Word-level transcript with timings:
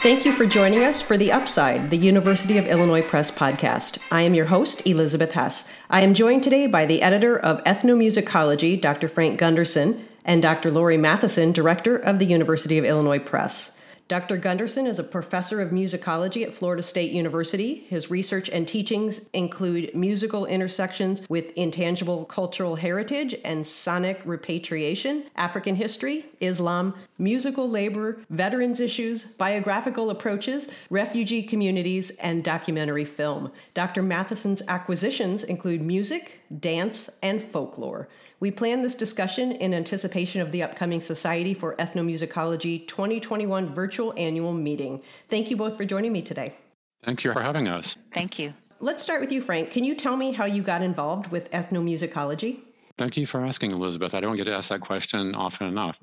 Thank 0.00 0.24
you 0.24 0.30
for 0.30 0.46
joining 0.46 0.84
us 0.84 1.02
for 1.02 1.16
The 1.16 1.32
Upside, 1.32 1.90
the 1.90 1.96
University 1.96 2.56
of 2.56 2.66
Illinois 2.66 3.02
Press 3.02 3.32
podcast. 3.32 3.98
I 4.12 4.22
am 4.22 4.32
your 4.32 4.44
host, 4.46 4.86
Elizabeth 4.86 5.32
Hess. 5.32 5.68
I 5.90 6.02
am 6.02 6.14
joined 6.14 6.44
today 6.44 6.68
by 6.68 6.86
the 6.86 7.02
editor 7.02 7.36
of 7.36 7.62
Ethnomusicology, 7.64 8.80
Dr. 8.80 9.08
Frank 9.08 9.40
Gunderson, 9.40 10.06
and 10.24 10.40
Dr. 10.40 10.70
Laurie 10.70 10.96
Matheson, 10.96 11.50
director 11.50 11.96
of 11.96 12.20
the 12.20 12.26
University 12.26 12.78
of 12.78 12.84
Illinois 12.84 13.18
Press. 13.18 13.76
Dr. 14.08 14.38
Gunderson 14.38 14.86
is 14.86 14.98
a 14.98 15.04
professor 15.04 15.60
of 15.60 15.68
musicology 15.68 16.42
at 16.42 16.54
Florida 16.54 16.82
State 16.82 17.12
University. 17.12 17.74
His 17.90 18.10
research 18.10 18.48
and 18.48 18.66
teachings 18.66 19.28
include 19.34 19.94
musical 19.94 20.46
intersections 20.46 21.28
with 21.28 21.52
intangible 21.56 22.24
cultural 22.24 22.76
heritage 22.76 23.34
and 23.44 23.66
sonic 23.66 24.22
repatriation, 24.24 25.24
African 25.36 25.76
history, 25.76 26.24
Islam, 26.40 26.94
musical 27.18 27.68
labor, 27.68 28.22
veterans 28.30 28.80
issues, 28.80 29.26
biographical 29.26 30.08
approaches, 30.08 30.70
refugee 30.88 31.42
communities, 31.42 32.08
and 32.22 32.42
documentary 32.42 33.04
film. 33.04 33.52
Dr. 33.74 34.02
Matheson's 34.02 34.62
acquisitions 34.68 35.44
include 35.44 35.82
music, 35.82 36.40
dance, 36.60 37.10
and 37.22 37.42
folklore. 37.42 38.08
We 38.40 38.52
plan 38.52 38.82
this 38.82 38.94
discussion 38.94 39.50
in 39.52 39.74
anticipation 39.74 40.40
of 40.40 40.52
the 40.52 40.62
upcoming 40.62 41.00
Society 41.00 41.54
for 41.54 41.74
Ethnomusicology 41.76 42.86
2021 42.86 43.74
virtual 43.74 44.14
annual 44.16 44.52
meeting. 44.52 45.02
Thank 45.28 45.50
you 45.50 45.56
both 45.56 45.76
for 45.76 45.84
joining 45.84 46.12
me 46.12 46.22
today. 46.22 46.54
Thank 47.04 47.24
you 47.24 47.32
for 47.32 47.42
having 47.42 47.66
us. 47.66 47.96
Thank 48.14 48.38
you. 48.38 48.54
Let's 48.78 49.02
start 49.02 49.20
with 49.20 49.32
you, 49.32 49.40
Frank. 49.40 49.72
Can 49.72 49.82
you 49.82 49.96
tell 49.96 50.16
me 50.16 50.30
how 50.30 50.44
you 50.44 50.62
got 50.62 50.82
involved 50.82 51.32
with 51.32 51.50
ethnomusicology? 51.50 52.60
Thank 52.96 53.16
you 53.16 53.26
for 53.26 53.44
asking, 53.44 53.72
Elizabeth. 53.72 54.14
I 54.14 54.20
don't 54.20 54.36
get 54.36 54.46
asked 54.46 54.68
that 54.68 54.82
question 54.82 55.34
often 55.34 55.66
enough. 55.66 55.96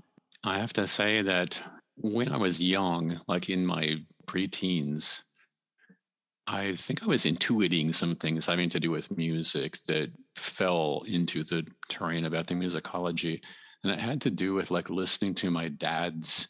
I 0.43 0.59
have 0.59 0.73
to 0.73 0.87
say 0.87 1.21
that 1.21 1.57
when 1.95 2.29
I 2.33 2.37
was 2.37 2.59
young, 2.59 3.21
like 3.29 3.49
in 3.49 3.65
my 3.65 3.95
preteens, 4.27 5.21
I 6.47 6.75
think 6.75 7.03
I 7.03 7.07
was 7.07 7.25
intuiting 7.25 7.93
some 7.93 8.15
things 8.15 8.45
having 8.45 8.69
to 8.71 8.79
do 8.79 8.91
with 8.91 9.15
music 9.15 9.79
that 9.87 10.11
fell 10.35 11.03
into 11.07 11.43
the 11.43 11.65
terrain 11.89 12.25
of 12.25 12.33
ethnomusicology. 12.33 13.41
And 13.83 13.91
it 13.91 13.99
had 13.99 14.21
to 14.21 14.29
do 14.29 14.53
with 14.53 14.71
like 14.71 14.89
listening 14.89 15.33
to 15.35 15.49
my 15.49 15.69
dad's 15.69 16.47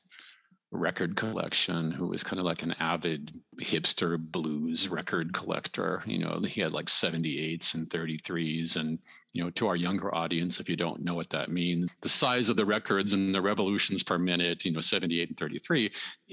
record 0.72 1.16
collection, 1.16 1.92
who 1.92 2.08
was 2.08 2.24
kind 2.24 2.40
of 2.40 2.46
like 2.46 2.64
an 2.64 2.76
avid 2.80 3.34
hipster 3.62 4.18
blues 4.20 4.90
record 4.90 5.34
collector. 5.34 6.04
You 6.06 6.20
know, 6.20 6.42
he 6.46 6.62
had 6.62 6.74
like 6.74 6.88
78s 6.88 7.74
and 7.74 7.90
33s 7.90 8.76
and 8.76 9.00
you 9.36 9.44
know, 9.44 9.50
to 9.50 9.68
our 9.68 9.76
younger 9.76 10.16
audience, 10.16 10.62
if 10.62 10.70
you 10.70 10.78
don't 10.78 11.04
know 11.04 11.14
what 11.14 11.30
that 11.30 11.52
means, 11.52 11.90
the 12.02 12.08
size 12.08 12.48
of 12.48 12.56
the 12.56 12.66
records 12.66 13.12
and 13.12 13.36
the 13.36 13.42
revolutions 13.42 14.02
per 14.02 14.18
minute, 14.18 14.64
you 14.64 14.72
know, 14.72 14.80
78 14.80 15.28
and 15.28 15.38
33, 15.38 15.92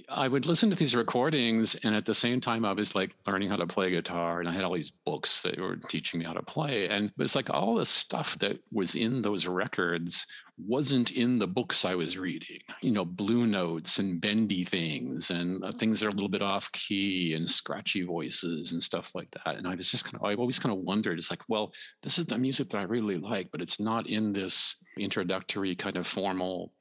I 0.09 0.29
would 0.29 0.47
listen 0.47 0.71
to 0.71 0.77
these 0.77 0.95
recordings. 0.95 1.75
And 1.83 1.97
at 1.97 2.07
the 2.07 2.15
same 2.15 2.41
time, 2.41 2.65
I 2.65 2.73
was 2.73 2.95
like 2.95 3.11
learning 3.27 3.51
how 3.51 3.57
to 3.57 3.67
play 3.67 3.91
guitar. 3.91 4.39
And 4.39 4.49
I 4.49 4.53
had 4.53 4.63
all 4.63 4.75
these 4.75 4.93
books 5.05 5.43
that 5.43 5.59
were 5.59 5.79
teaching 5.89 6.21
me 6.21 6.27
how 6.27 6.33
to 6.33 6.43
play. 6.43 6.89
And 6.89 7.11
it's 7.19 7.35
like 7.35 7.51
all 7.51 7.75
the 7.75 7.87
stuff 7.87 8.39
that 8.39 8.61
was 8.71 8.95
in 8.95 9.21
those 9.21 9.49
records 9.49 10.25
wasn't 10.59 11.11
in 11.11 11.39
the 11.39 11.47
books 11.47 11.85
I 11.85 11.95
was 11.95 12.17
reading, 12.17 12.61
you 12.83 12.93
know, 12.93 13.05
blue 13.05 13.47
notes 13.47 13.99
and 13.99 14.21
bendy 14.21 14.65
things 14.65 15.31
and 15.31 15.65
uh, 15.65 15.73
things 15.73 16.01
that 16.01 16.07
are 16.07 16.11
a 16.11 16.13
little 16.13 16.29
bit 16.29 16.43
off 16.43 16.71
key 16.73 17.35
and 17.35 17.51
scratchy 17.51 18.03
voices 18.03 18.73
and 18.73 18.83
stuff 18.83 19.13
like 19.15 19.31
that. 19.31 19.57
And 19.57 19.67
I 19.67 19.75
was 19.75 19.89
just 19.89 20.05
kind 20.05 20.17
of, 20.17 20.25
I 20.25 20.35
always 20.35 20.59
kind 20.59 20.73
of 20.73 20.81
wondered, 20.81 21.19
it's 21.19 21.31
like, 21.31 21.43
well, 21.49 21.73
this 22.03 22.19
is 22.19 22.27
the 22.27 22.39
music 22.39 22.71
that 22.71 22.79
I 22.79 22.83
really 22.93 23.17
like, 23.17 23.51
but 23.51 23.63
it's 23.63 23.81
not 23.81 24.07
in 24.07 24.33
this 24.33 24.77
introductory 24.99 25.75
kind 25.75 25.97
of 25.97 26.07
formal 26.07 26.73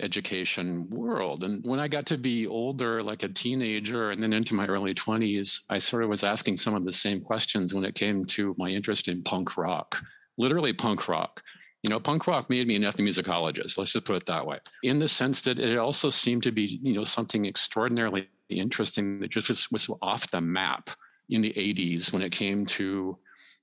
education 0.00 0.88
world. 0.88 1.44
And 1.44 1.62
when 1.64 1.78
I 1.78 1.86
got 1.86 2.06
to 2.06 2.16
be 2.16 2.46
older, 2.46 3.02
like 3.02 3.22
a 3.22 3.28
teenager, 3.28 4.10
and 4.10 4.22
then 4.22 4.32
into 4.32 4.54
my 4.54 4.66
early 4.66 4.94
20s, 4.94 5.58
I 5.68 5.78
sort 5.78 6.02
of 6.02 6.08
was 6.08 6.24
asking 6.24 6.56
some 6.56 6.74
of 6.74 6.84
the 6.84 6.92
same 6.92 7.20
questions 7.20 7.74
when 7.74 7.84
it 7.84 7.94
came 7.94 8.24
to 8.26 8.54
my 8.56 8.70
interest 8.70 9.08
in 9.08 9.22
punk 9.22 9.58
rock, 9.58 9.98
literally 10.38 10.72
punk 10.72 11.08
rock. 11.08 11.42
You 11.82 11.90
know, 11.90 12.00
punk 12.00 12.26
rock 12.26 12.48
made 12.48 12.66
me 12.66 12.76
an 12.76 12.82
ethnomusicologist. 12.82 13.76
Let's 13.76 13.92
just 13.92 14.06
put 14.06 14.16
it 14.16 14.26
that 14.26 14.46
way. 14.46 14.58
In 14.82 14.98
the 14.98 15.08
sense 15.08 15.40
that 15.42 15.58
it 15.58 15.78
also 15.78 16.08
seemed 16.10 16.42
to 16.44 16.52
be, 16.52 16.78
you 16.82 16.94
know, 16.94 17.04
something 17.04 17.44
extraordinarily 17.46 18.28
interesting 18.48 19.20
that 19.20 19.30
just 19.30 19.48
was, 19.48 19.70
was 19.70 19.88
off 20.00 20.30
the 20.30 20.40
map 20.40 20.90
in 21.28 21.42
the 21.42 21.52
80s 21.52 22.12
when 22.12 22.22
it 22.22 22.32
came 22.32 22.66
to 22.66 23.18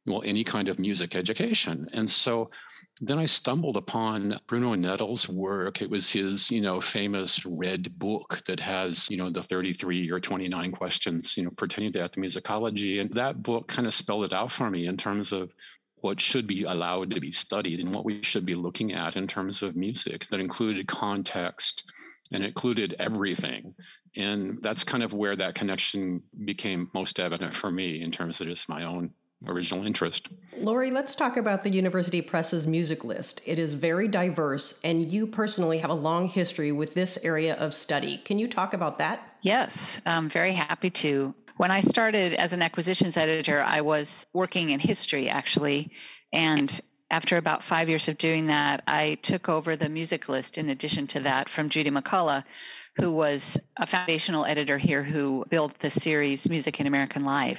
well, 0.07 0.23
any 0.25 0.43
kind 0.43 0.69
of 0.69 0.79
music 0.79 1.15
education. 1.15 1.87
And 1.93 2.09
so 2.09 2.49
then 3.01 3.19
I 3.19 3.25
stumbled 3.25 3.77
upon 3.77 4.39
Bruno 4.47 4.73
Nettl's 4.73 5.29
work. 5.29 5.81
It 5.81 5.89
was 5.89 6.09
his, 6.09 6.49
you 6.49 6.61
know, 6.61 6.81
famous 6.81 7.45
red 7.45 7.99
book 7.99 8.41
that 8.47 8.59
has, 8.59 9.09
you 9.09 9.17
know, 9.17 9.29
the 9.29 9.43
33 9.43 10.09
or 10.09 10.19
29 10.19 10.71
questions, 10.71 11.37
you 11.37 11.43
know, 11.43 11.51
pertaining 11.51 11.93
to 11.93 11.99
ethnomusicology. 11.99 13.01
And 13.01 13.13
that 13.13 13.43
book 13.43 13.67
kind 13.67 13.85
of 13.85 13.93
spelled 13.93 14.25
it 14.25 14.33
out 14.33 14.51
for 14.51 14.71
me 14.71 14.87
in 14.87 14.97
terms 14.97 15.31
of 15.31 15.53
what 15.97 16.21
should 16.21 16.47
be 16.47 16.63
allowed 16.63 17.11
to 17.11 17.19
be 17.19 17.31
studied 17.31 17.79
and 17.79 17.93
what 17.93 18.05
we 18.05 18.23
should 18.23 18.45
be 18.45 18.55
looking 18.55 18.93
at 18.93 19.15
in 19.15 19.27
terms 19.27 19.61
of 19.61 19.75
music 19.75 20.25
that 20.27 20.39
included 20.39 20.87
context 20.87 21.83
and 22.31 22.43
included 22.43 22.95
everything. 22.99 23.75
And 24.15 24.59
that's 24.61 24.83
kind 24.83 25.03
of 25.03 25.13
where 25.13 25.35
that 25.35 25.53
connection 25.53 26.23
became 26.45 26.89
most 26.93 27.19
evident 27.19 27.53
for 27.53 27.69
me 27.69 28.01
in 28.01 28.11
terms 28.11 28.41
of 28.41 28.47
just 28.47 28.69
my 28.69 28.83
own 28.83 29.11
original 29.45 29.85
interest. 29.85 30.27
Laurie, 30.57 30.91
let's 30.91 31.15
talk 31.15 31.37
about 31.37 31.63
the 31.63 31.69
University 31.69 32.21
Press's 32.21 32.65
music 32.65 33.03
list. 33.03 33.41
It 33.45 33.59
is 33.59 33.73
very 33.73 34.07
diverse, 34.07 34.79
and 34.83 35.03
you 35.03 35.27
personally 35.27 35.77
have 35.77 35.91
a 35.91 35.95
long 35.95 36.27
history 36.27 36.71
with 36.71 36.93
this 36.93 37.17
area 37.23 37.55
of 37.55 37.73
study. 37.73 38.17
Can 38.25 38.39
you 38.39 38.47
talk 38.47 38.73
about 38.73 38.97
that? 38.97 39.35
Yes, 39.43 39.69
I'm 40.05 40.29
very 40.31 40.55
happy 40.55 40.91
to. 41.03 41.33
When 41.57 41.71
I 41.71 41.83
started 41.83 42.33
as 42.33 42.51
an 42.51 42.61
acquisitions 42.61 43.13
editor, 43.15 43.61
I 43.61 43.81
was 43.81 44.07
working 44.33 44.71
in 44.71 44.79
history 44.79 45.29
actually, 45.29 45.91
and 46.33 46.71
after 47.09 47.37
about 47.37 47.61
five 47.69 47.87
years 47.87 48.03
of 48.07 48.17
doing 48.17 48.47
that, 48.47 48.83
I 48.87 49.17
took 49.29 49.47
over 49.47 49.77
the 49.77 49.87
music 49.87 50.27
list 50.27 50.49
in 50.55 50.69
addition 50.69 51.07
to 51.13 51.21
that 51.21 51.47
from 51.55 51.69
Judy 51.69 51.89
McCulloh, 51.89 52.43
who 52.97 53.11
was 53.11 53.39
a 53.77 53.87
foundational 53.87 54.45
editor 54.45 54.77
here 54.77 55.03
who 55.03 55.45
built 55.49 55.71
the 55.81 55.91
series 56.03 56.39
Music 56.45 56.79
in 56.79 56.87
American 56.87 57.23
Life. 57.23 57.57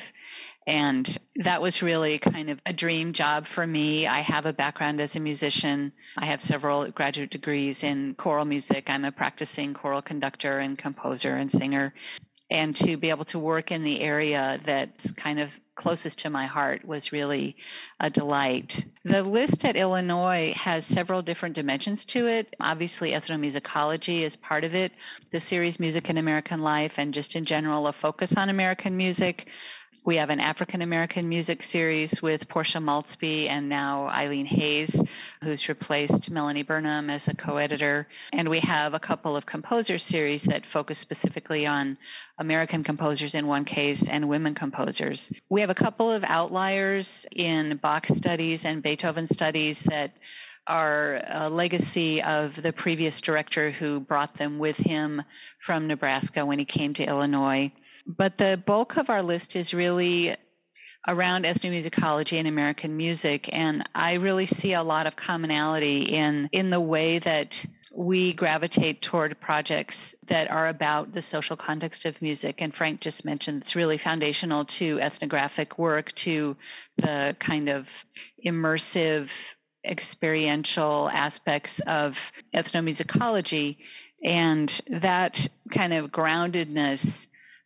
And 0.68 1.08
that 1.44 1.62
was 1.62 1.72
really 1.80 2.20
kind 2.30 2.50
of 2.50 2.58
a 2.66 2.74
dream 2.74 3.14
job 3.14 3.44
for 3.54 3.66
me. 3.66 4.06
I 4.06 4.20
have 4.20 4.44
a 4.44 4.52
background 4.52 5.00
as 5.00 5.08
a 5.14 5.18
musician. 5.18 5.90
I 6.18 6.26
have 6.26 6.40
several 6.46 6.90
graduate 6.90 7.30
degrees 7.30 7.74
in 7.80 8.14
choral 8.18 8.44
music. 8.44 8.84
I'm 8.86 9.06
a 9.06 9.12
practicing 9.12 9.72
choral 9.72 10.02
conductor 10.02 10.58
and 10.58 10.76
composer 10.76 11.36
and 11.36 11.50
singer. 11.58 11.94
And 12.50 12.76
to 12.84 12.98
be 12.98 13.08
able 13.08 13.24
to 13.26 13.38
work 13.38 13.70
in 13.70 13.82
the 13.82 14.00
area 14.00 14.58
that's 14.66 15.16
kind 15.22 15.40
of 15.40 15.48
closest 15.78 16.20
to 16.22 16.28
my 16.28 16.46
heart 16.46 16.84
was 16.84 17.02
really 17.12 17.56
a 18.00 18.10
delight. 18.10 18.68
The 19.04 19.22
list 19.22 19.64
at 19.64 19.76
Illinois 19.76 20.52
has 20.62 20.82
several 20.94 21.22
different 21.22 21.54
dimensions 21.54 22.00
to 22.12 22.26
it. 22.26 22.46
Obviously, 22.60 23.12
ethnomusicology 23.12 24.26
is 24.26 24.32
part 24.46 24.64
of 24.64 24.74
it, 24.74 24.92
the 25.32 25.40
series 25.48 25.78
Music 25.78 26.06
in 26.08 26.18
American 26.18 26.60
Life, 26.60 26.92
and 26.98 27.14
just 27.14 27.34
in 27.34 27.46
general, 27.46 27.86
a 27.86 27.94
focus 28.02 28.28
on 28.36 28.50
American 28.50 28.96
music. 28.96 29.46
We 30.08 30.16
have 30.16 30.30
an 30.30 30.40
African 30.40 30.80
American 30.80 31.28
music 31.28 31.60
series 31.70 32.08
with 32.22 32.40
Portia 32.48 32.78
Maultsby 32.78 33.46
and 33.50 33.68
now 33.68 34.08
Eileen 34.08 34.46
Hayes, 34.46 34.88
who's 35.42 35.60
replaced 35.68 36.30
Mellonee 36.30 36.66
Burnim 36.66 37.14
as 37.14 37.20
a 37.26 37.36
co 37.36 37.58
editor. 37.58 38.06
And 38.32 38.48
we 38.48 38.58
have 38.60 38.94
a 38.94 38.98
couple 38.98 39.36
of 39.36 39.44
composer 39.44 39.98
series 40.10 40.40
that 40.46 40.62
focus 40.72 40.96
specifically 41.02 41.66
on 41.66 41.94
American 42.38 42.82
composers 42.82 43.32
in 43.34 43.46
one 43.46 43.66
case 43.66 44.02
and 44.10 44.26
women 44.26 44.54
composers. 44.54 45.18
We 45.50 45.60
have 45.60 45.68
a 45.68 45.74
couple 45.74 46.10
of 46.10 46.24
outliers 46.24 47.04
in 47.32 47.78
Bach 47.82 48.04
studies 48.16 48.60
and 48.64 48.82
Beethoven 48.82 49.28
studies 49.34 49.76
that 49.90 50.14
are 50.68 51.16
a 51.34 51.50
legacy 51.50 52.22
of 52.22 52.52
the 52.62 52.72
previous 52.78 53.12
director 53.26 53.72
who 53.72 54.00
brought 54.00 54.38
them 54.38 54.58
with 54.58 54.76
him 54.78 55.20
from 55.66 55.86
Nebraska 55.86 56.46
when 56.46 56.58
he 56.58 56.64
came 56.64 56.94
to 56.94 57.02
Illinois 57.02 57.70
but 58.16 58.32
the 58.38 58.62
bulk 58.66 58.96
of 58.96 59.10
our 59.10 59.22
list 59.22 59.46
is 59.54 59.72
really 59.72 60.34
around 61.06 61.44
ethnomusicology 61.44 62.34
and 62.34 62.48
American 62.48 62.96
music, 62.96 63.48
and 63.52 63.88
I 63.94 64.12
really 64.12 64.48
see 64.60 64.72
a 64.72 64.82
lot 64.82 65.06
of 65.06 65.14
commonality 65.16 66.06
in 66.10 66.48
in 66.52 66.70
the 66.70 66.80
way 66.80 67.18
that 67.20 67.48
we 67.94 68.32
gravitate 68.34 69.00
toward 69.02 69.38
projects 69.40 69.94
that 70.28 70.50
are 70.50 70.68
about 70.68 71.14
the 71.14 71.22
social 71.32 71.56
context 71.56 72.04
of 72.04 72.14
music. 72.20 72.56
And 72.58 72.72
Frank 72.74 73.00
just 73.00 73.24
mentioned 73.24 73.62
it's 73.64 73.74
really 73.74 73.98
foundational 74.04 74.66
to 74.78 75.00
ethnographic 75.00 75.78
work, 75.78 76.06
to 76.24 76.56
the 76.98 77.34
kind 77.44 77.68
of 77.68 77.86
immersive, 78.46 79.26
experiential 79.84 81.10
aspects 81.12 81.70
of 81.86 82.12
ethnomusicology. 82.54 83.76
And 84.22 84.70
that 85.00 85.32
kind 85.74 85.92
of 85.94 86.10
groundedness 86.10 86.98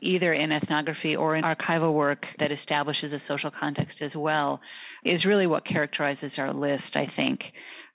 either 0.02 0.34
in 0.34 0.52
ethnography 0.52 1.16
or 1.16 1.36
in 1.36 1.44
archival 1.44 1.94
work 1.94 2.24
that 2.38 2.52
establishes 2.52 3.12
a 3.12 3.22
social 3.28 3.50
context 3.50 3.96
as 4.02 4.10
well, 4.14 4.60
is 5.04 5.24
really 5.24 5.46
what 5.46 5.64
characterizes 5.64 6.32
our 6.36 6.52
list, 6.52 6.94
I 6.94 7.06
think. 7.16 7.40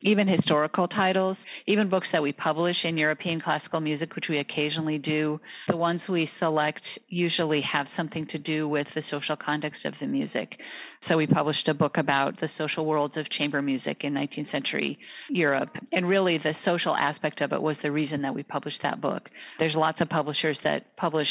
Even 0.02 0.28
historical 0.28 0.88
titles, 0.88 1.38
even 1.66 1.90
books 1.90 2.08
that 2.12 2.22
we 2.22 2.32
publish 2.32 2.78
in 2.84 2.98
European 2.98 3.42
classical 3.42 3.80
music, 3.80 4.16
which 4.16 4.26
we 4.30 4.40
occasionally 4.40 4.98
do. 4.98 5.40
The 5.68 5.78
ones 5.78 6.02
we 6.08 6.30
select 6.40 6.82
usually 7.08 7.62
have 7.62 7.88
something 7.98 8.28
to 8.28 8.38
do 8.38 8.68
with 8.68 8.88
the 8.94 9.02
social 9.10 9.36
context 9.36 9.86
of 9.86 9.94
the 10.00 10.08
music. 10.08 10.60
So 11.10 11.18
we 11.18 11.26
published 11.26 11.68
a 11.68 11.74
book 11.74 11.98
about 11.98 12.40
the 12.40 12.50
social 12.58 12.86
worlds 12.86 13.16
of 13.18 13.30
chamber 13.32 13.62
music 13.62 14.04
in 14.04 14.14
19th 14.14 14.52
century 14.52 15.00
Europe. 15.30 15.70
And 15.92 16.08
really, 16.08 16.38
the 16.38 16.54
social 16.66 16.96
aspect 16.96 17.42
of 17.42 17.52
it 17.52 17.62
was 17.62 17.76
the 17.82 17.92
reason 17.92 18.22
that 18.22 18.34
we 18.34 18.44
published 18.44 18.80
that 18.84 19.02
book. 19.02 19.30
There's 19.58 19.76
lots 19.76 20.00
of 20.02 20.10
publishers 20.10 20.58
that 20.64 20.96
publish 20.98 21.30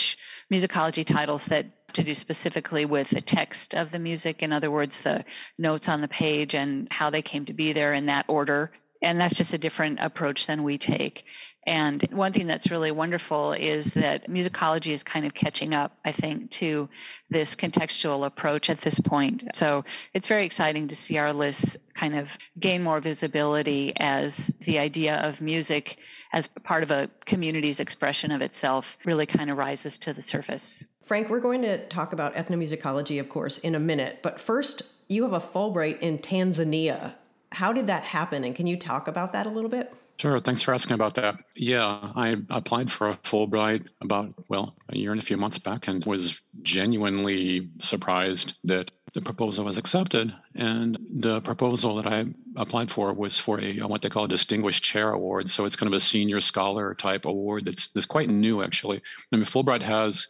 musicology 0.50 1.06
titles 1.06 1.40
that 1.50 1.66
to 1.96 2.04
do 2.04 2.14
specifically 2.20 2.84
with 2.84 3.06
the 3.12 3.22
text 3.34 3.72
of 3.72 3.90
the 3.90 3.98
music. 3.98 4.36
In 4.40 4.52
other 4.52 4.70
words, 4.70 4.92
the 5.04 5.24
notes 5.58 5.84
on 5.86 6.00
the 6.00 6.08
page 6.08 6.54
and 6.54 6.88
how 6.90 7.10
they 7.10 7.22
came 7.22 7.44
to 7.46 7.52
be 7.52 7.72
there 7.72 7.94
in 7.94 8.06
that 8.06 8.24
order. 8.28 8.70
And 9.02 9.20
that's 9.20 9.36
just 9.36 9.52
a 9.52 9.58
different 9.58 9.98
approach 10.00 10.38
than 10.48 10.62
we 10.62 10.78
take. 10.78 11.18
And 11.66 12.00
one 12.12 12.32
thing 12.32 12.46
that's 12.46 12.70
really 12.70 12.92
wonderful 12.92 13.52
is 13.52 13.84
that 13.96 14.30
musicology 14.30 14.94
is 14.94 15.00
kind 15.12 15.26
of 15.26 15.32
catching 15.34 15.74
up, 15.74 15.98
I 16.04 16.12
think, 16.12 16.48
to 16.60 16.88
this 17.28 17.48
contextual 17.60 18.26
approach 18.26 18.66
at 18.68 18.78
this 18.84 18.94
point. 19.06 19.42
So 19.58 19.82
it's 20.14 20.28
very 20.28 20.46
exciting 20.46 20.86
to 20.88 20.94
see 21.08 21.18
our 21.18 21.32
lists 21.32 21.64
kind 21.98 22.16
of 22.16 22.26
gain 22.60 22.82
more 22.82 23.00
visibility 23.00 23.92
as 23.98 24.30
the 24.64 24.78
idea 24.78 25.16
of 25.16 25.40
music 25.40 25.84
as 26.32 26.44
part 26.62 26.84
of 26.84 26.90
a 26.90 27.08
community's 27.26 27.76
expression 27.80 28.30
of 28.30 28.42
itself 28.42 28.84
really 29.04 29.26
kind 29.26 29.50
of 29.50 29.56
rises 29.56 29.92
to 30.04 30.12
the 30.12 30.22
surface. 30.30 30.60
Frank, 31.06 31.30
we're 31.30 31.38
going 31.38 31.62
to 31.62 31.78
talk 31.86 32.12
about 32.12 32.34
ethnomusicology, 32.34 33.20
of 33.20 33.28
course, 33.28 33.58
in 33.58 33.76
a 33.76 33.80
minute. 33.80 34.18
But 34.22 34.40
first, 34.40 34.82
you 35.06 35.22
have 35.22 35.32
a 35.32 35.40
Fulbright 35.40 36.00
in 36.00 36.18
Tanzania. 36.18 37.14
How 37.52 37.72
did 37.72 37.86
that 37.86 38.02
happen? 38.02 38.42
And 38.42 38.56
can 38.56 38.66
you 38.66 38.76
talk 38.76 39.06
about 39.06 39.32
that 39.32 39.46
a 39.46 39.48
little 39.48 39.70
bit? 39.70 39.94
Sure. 40.18 40.40
Thanks 40.40 40.62
for 40.62 40.74
asking 40.74 40.94
about 40.94 41.14
that. 41.14 41.36
Yeah, 41.54 42.10
I 42.16 42.36
applied 42.50 42.90
for 42.90 43.10
a 43.10 43.16
Fulbright 43.18 43.86
about, 44.00 44.34
well, 44.48 44.74
a 44.88 44.96
year 44.96 45.12
and 45.12 45.22
a 45.22 45.24
few 45.24 45.36
months 45.36 45.58
back 45.58 45.86
and 45.86 46.04
was 46.04 46.40
genuinely 46.62 47.68
surprised 47.78 48.54
that 48.64 48.90
the 49.14 49.20
proposal 49.20 49.64
was 49.64 49.78
accepted. 49.78 50.34
And 50.56 50.98
the 51.08 51.40
proposal 51.42 51.94
that 51.96 52.08
I 52.08 52.24
applied 52.56 52.90
for 52.90 53.12
was 53.12 53.38
for 53.38 53.60
a 53.60 53.78
what 53.82 54.02
they 54.02 54.08
call 54.08 54.24
a 54.24 54.28
Distinguished 54.28 54.82
Chair 54.82 55.12
Award. 55.12 55.50
So 55.50 55.66
it's 55.66 55.76
kind 55.76 55.86
of 55.86 55.96
a 55.96 56.00
senior 56.00 56.40
scholar 56.40 56.94
type 56.94 57.26
award 57.26 57.66
that's, 57.66 57.86
that's 57.94 58.06
quite 58.06 58.28
new, 58.28 58.60
actually. 58.60 59.00
I 59.32 59.36
mean, 59.36 59.44
Fulbright 59.44 59.82
has 59.82 60.26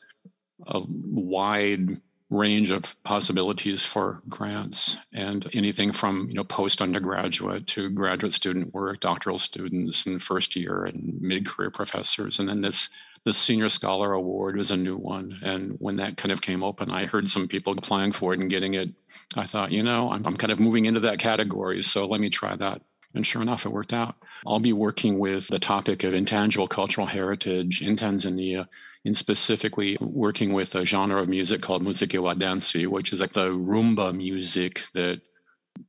a 0.66 0.80
wide 0.88 2.00
range 2.28 2.70
of 2.70 2.82
possibilities 3.04 3.84
for 3.84 4.20
grants 4.28 4.96
and 5.12 5.48
anything 5.52 5.92
from 5.92 6.26
you 6.28 6.34
know 6.34 6.42
post 6.42 6.82
undergraduate 6.82 7.66
to 7.68 7.88
graduate 7.90 8.32
student 8.32 8.74
work 8.74 8.98
doctoral 9.00 9.38
students 9.38 10.04
and 10.06 10.22
first 10.22 10.56
year 10.56 10.84
and 10.84 11.20
mid-career 11.20 11.70
professors. 11.70 12.38
And 12.38 12.48
then 12.48 12.60
this 12.62 12.88
the 13.24 13.34
senior 13.34 13.68
scholar 13.68 14.12
award 14.12 14.56
was 14.56 14.70
a 14.70 14.76
new 14.76 14.96
one. 14.96 15.38
And 15.42 15.76
when 15.80 15.96
that 15.96 16.16
kind 16.16 16.32
of 16.32 16.42
came 16.42 16.64
open 16.64 16.90
i 16.90 17.06
heard 17.06 17.30
some 17.30 17.46
people 17.46 17.74
applying 17.76 18.12
for 18.12 18.34
it 18.34 18.40
and 18.40 18.50
getting 18.50 18.74
it. 18.74 18.90
I 19.36 19.46
thought 19.46 19.72
you 19.72 19.82
know 19.84 20.10
i'm, 20.10 20.26
I'm 20.26 20.36
kind 20.36 20.52
of 20.52 20.58
moving 20.58 20.86
into 20.86 21.00
that 21.00 21.20
category 21.20 21.82
so 21.82 22.06
let 22.06 22.20
me 22.20 22.30
try 22.30 22.56
that. 22.56 22.82
And 23.14 23.26
sure 23.26 23.40
enough, 23.40 23.64
it 23.64 23.72
worked 23.72 23.94
out. 23.94 24.14
I'll 24.46 24.60
be 24.60 24.74
working 24.74 25.18
with 25.18 25.48
the 25.48 25.58
topic 25.58 26.04
of 26.04 26.12
intangible 26.12 26.68
cultural 26.68 27.06
heritage 27.06 27.80
in 27.80 27.96
Tanzania 27.96 28.66
in 29.06 29.14
specifically 29.14 29.96
working 30.00 30.52
with 30.52 30.74
a 30.74 30.84
genre 30.84 31.22
of 31.22 31.28
music 31.28 31.62
called 31.62 31.80
muziki 31.80 32.20
wa 32.20 32.34
dansi, 32.34 32.88
which 32.88 33.12
is 33.12 33.20
like 33.20 33.32
the 33.32 33.46
rumba 33.46 34.12
music 34.12 34.82
that 34.94 35.20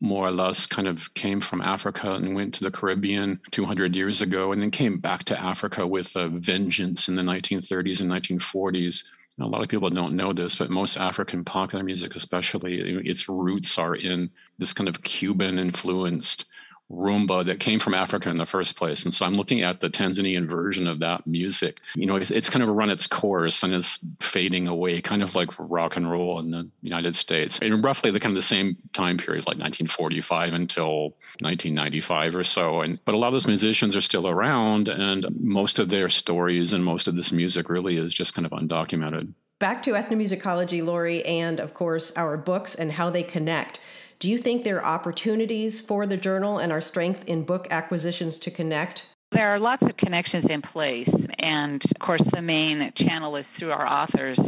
more 0.02 0.28
or 0.28 0.32
less 0.32 0.68
kind 0.68 0.88
of 0.88 1.12
came 1.16 1.42
from 1.42 1.62
Africa 1.62 2.12
and 2.12 2.36
went 2.36 2.54
to 2.54 2.64
the 2.64 2.70
Caribbean 2.70 3.40
200 3.50 3.96
years 3.96 4.22
ago, 4.22 4.52
and 4.52 4.62
then 4.62 4.70
came 4.70 5.00
back 5.00 5.24
to 5.24 5.42
Africa 5.42 5.88
with 5.88 6.16
a 6.16 6.30
vengeance 6.30 7.08
in 7.08 7.16
the 7.16 7.24
1930s 7.24 8.02
and 8.02 8.12
1940s. 8.12 9.04
a 9.40 9.46
lot 9.48 9.64
of 9.64 9.70
people 9.70 9.90
don't 9.90 10.16
know 10.16 10.32
this, 10.32 10.56
but 10.56 10.70
most 10.70 10.98
African 10.98 11.44
popular 11.44 11.84
music, 11.84 12.16
especially, 12.16 13.00
its 13.04 13.28
roots 13.28 13.80
are 13.80 13.96
in 13.96 14.30
this 14.60 14.74
kind 14.74 14.88
of 14.88 15.02
Cuban 15.02 15.58
influenced 15.58 16.46
rumba 16.92 17.46
that 17.46 17.60
came 17.60 17.80
from 17.80 17.94
Africa 17.94 18.30
in 18.30 18.38
the 18.38 18.46
first 18.46 18.78
place. 18.78 19.04
And 19.04 19.14
so 19.14 19.26
I'm 19.26 19.36
looking 19.36 19.62
at 19.62 19.82
the 19.82 19.90
Tanzanian 19.90 20.48
version 20.48 20.88
of 20.88 21.00
that 21.00 21.28
music. 21.28 21.82
You 21.96 22.06
know, 22.06 22.16
it's, 22.16 22.32
it's, 22.32 22.50
kind 22.50 22.64
of 22.64 22.70
run 22.70 22.90
its 22.90 23.08
course 23.08 23.62
and 23.62 23.74
it's 23.74 24.00
fading 24.22 24.68
away, 24.68 25.02
kind 25.02 25.22
of 25.22 25.36
like 25.36 25.50
rock 25.60 25.98
and 25.98 26.10
roll 26.10 26.40
in 26.40 26.52
the 26.52 26.70
United 26.82 27.16
States. 27.16 27.60
In 27.60 27.82
roughly 27.82 28.10
the 28.10 28.22
kind 28.22 28.32
of 28.32 28.36
the 28.36 28.42
same 28.42 28.78
time 28.94 29.18
period, 29.18 29.42
like 29.42 29.58
1945 29.58 30.54
until 30.54 31.02
1995 31.42 32.36
or 32.36 32.44
so. 32.46 32.82
And 32.82 33.00
but 33.04 33.14
a 33.14 33.18
lot 33.18 33.28
of 33.28 33.34
those 33.34 33.48
musicians 33.48 33.96
are 33.96 34.02
still 34.02 34.28
around, 34.28 34.88
and 34.88 35.26
most 35.40 35.80
of 35.80 35.90
their 35.90 36.10
stories 36.10 36.72
and 36.72 36.86
most 36.86 37.08
of 37.08 37.16
this 37.16 37.32
music 37.32 37.70
really 37.70 37.98
is 37.98 38.14
just 38.14 38.34
kind 38.34 38.46
of 38.46 38.54
undocumented. 38.54 39.34
Back 39.60 39.84
to 39.84 39.92
ethnomusicology, 39.92 40.86
Laurie, 40.86 41.26
and 41.26 41.60
of 41.60 41.74
course 41.74 42.14
our 42.16 42.38
books 42.38 42.76
and 42.76 42.92
how 42.92 43.10
they 43.10 43.24
connect. 43.24 43.80
Do 44.20 44.32
you 44.32 44.40
think 44.40 44.64
there 44.64 44.78
are 44.78 44.96
opportunities 44.96 45.80
for 45.80 46.08
the 46.08 46.18
journal 46.18 46.58
and 46.58 46.72
our 46.72 46.82
strength 46.82 47.24
in 47.28 47.44
book 47.44 47.68
acquisitions 47.70 48.40
to 48.40 48.50
connect? 48.50 49.06
There 49.32 49.54
are 49.54 49.60
lots 49.60 49.84
of 49.84 49.96
connections 49.98 50.46
in 50.50 50.64
place, 50.64 51.10
and 51.38 51.80
of 51.84 52.00
course, 52.00 52.24
the 52.34 52.42
main 52.42 52.92
channel 52.98 53.36
is 53.36 53.46
through 53.60 53.72
our 53.74 53.86
authors. 53.86 54.40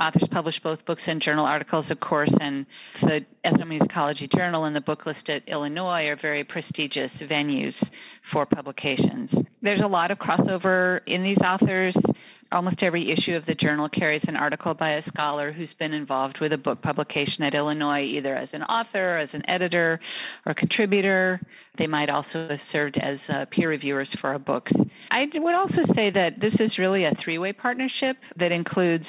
Authors 0.00 0.28
publish 0.30 0.54
both 0.62 0.82
books 0.86 1.02
and 1.06 1.20
journal 1.20 1.44
articles, 1.44 1.84
of 1.90 2.00
course, 2.00 2.30
and 2.40 2.64
the 3.02 3.26
Ethnomusicology 3.44 4.32
Journal 4.34 4.64
and 4.64 4.74
the 4.74 4.80
book 4.80 5.04
list 5.04 5.28
at 5.28 5.46
Illinois 5.46 6.06
are 6.06 6.16
very 6.16 6.44
prestigious 6.44 7.10
venues 7.20 7.74
for 8.32 8.46
publications. 8.46 9.28
There's 9.60 9.82
a 9.82 9.88
lot 9.88 10.10
of 10.10 10.18
crossover 10.18 11.00
in 11.06 11.22
these 11.22 11.38
authors 11.44 11.94
almost 12.52 12.82
every 12.82 13.10
issue 13.10 13.34
of 13.34 13.44
the 13.46 13.54
journal 13.54 13.88
carries 13.88 14.22
an 14.26 14.36
article 14.36 14.74
by 14.74 14.92
a 14.92 15.02
scholar 15.08 15.52
who's 15.52 15.68
been 15.78 15.92
involved 15.92 16.38
with 16.40 16.52
a 16.52 16.58
book 16.58 16.80
publication 16.80 17.42
at 17.42 17.54
Illinois, 17.54 18.02
either 18.02 18.34
as 18.36 18.48
an 18.52 18.62
author, 18.64 19.18
as 19.18 19.28
an 19.32 19.48
editor, 19.48 20.00
or 20.46 20.54
contributor. 20.54 21.40
They 21.78 21.86
might 21.86 22.08
also 22.08 22.48
have 22.48 22.60
served 22.72 22.98
as 22.98 23.18
uh, 23.28 23.44
peer 23.50 23.68
reviewers 23.68 24.08
for 24.20 24.28
our 24.30 24.38
books. 24.38 24.72
I 25.10 25.26
would 25.34 25.54
also 25.54 25.84
say 25.94 26.10
that 26.10 26.40
this 26.40 26.54
is 26.58 26.78
really 26.78 27.04
a 27.04 27.12
three 27.22 27.38
way 27.38 27.52
partnership 27.52 28.16
that 28.38 28.52
includes 28.52 29.04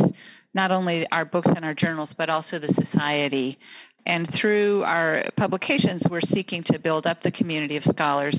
not 0.53 0.71
only 0.71 1.05
our 1.11 1.25
books 1.25 1.49
and 1.55 1.63
our 1.63 1.73
journals, 1.73 2.09
but 2.17 2.29
also 2.29 2.59
the 2.59 2.73
society. 2.91 3.57
And 4.05 4.27
through 4.39 4.83
our 4.83 5.23
publications, 5.37 6.01
we're 6.09 6.21
seeking 6.33 6.63
to 6.71 6.79
build 6.79 7.05
up 7.05 7.21
the 7.23 7.31
community 7.31 7.77
of 7.77 7.83
scholars 7.93 8.35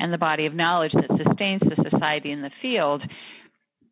and 0.00 0.12
the 0.12 0.18
body 0.18 0.46
of 0.46 0.54
knowledge 0.54 0.92
that 0.92 1.24
sustains 1.24 1.60
the 1.60 1.90
society 1.90 2.32
in 2.32 2.42
the 2.42 2.50
field 2.60 3.02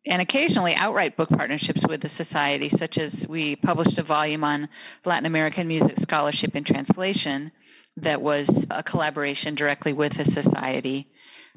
and 0.05 0.21
occasionally 0.21 0.73
outright 0.75 1.15
book 1.15 1.29
partnerships 1.29 1.81
with 1.87 2.01
the 2.01 2.09
Society, 2.17 2.71
such 2.79 2.97
as 2.97 3.11
we 3.29 3.55
published 3.57 3.97
a 3.97 4.03
volume 4.03 4.43
on 4.43 4.67
Latin 5.05 5.25
American 5.25 5.67
music 5.67 5.95
scholarship 6.01 6.51
and 6.55 6.65
translation 6.65 7.51
that 7.97 8.19
was 8.19 8.47
a 8.71 8.81
collaboration 8.81 9.53
directly 9.53 9.93
with 9.93 10.11
the 10.17 10.41
Society. 10.43 11.07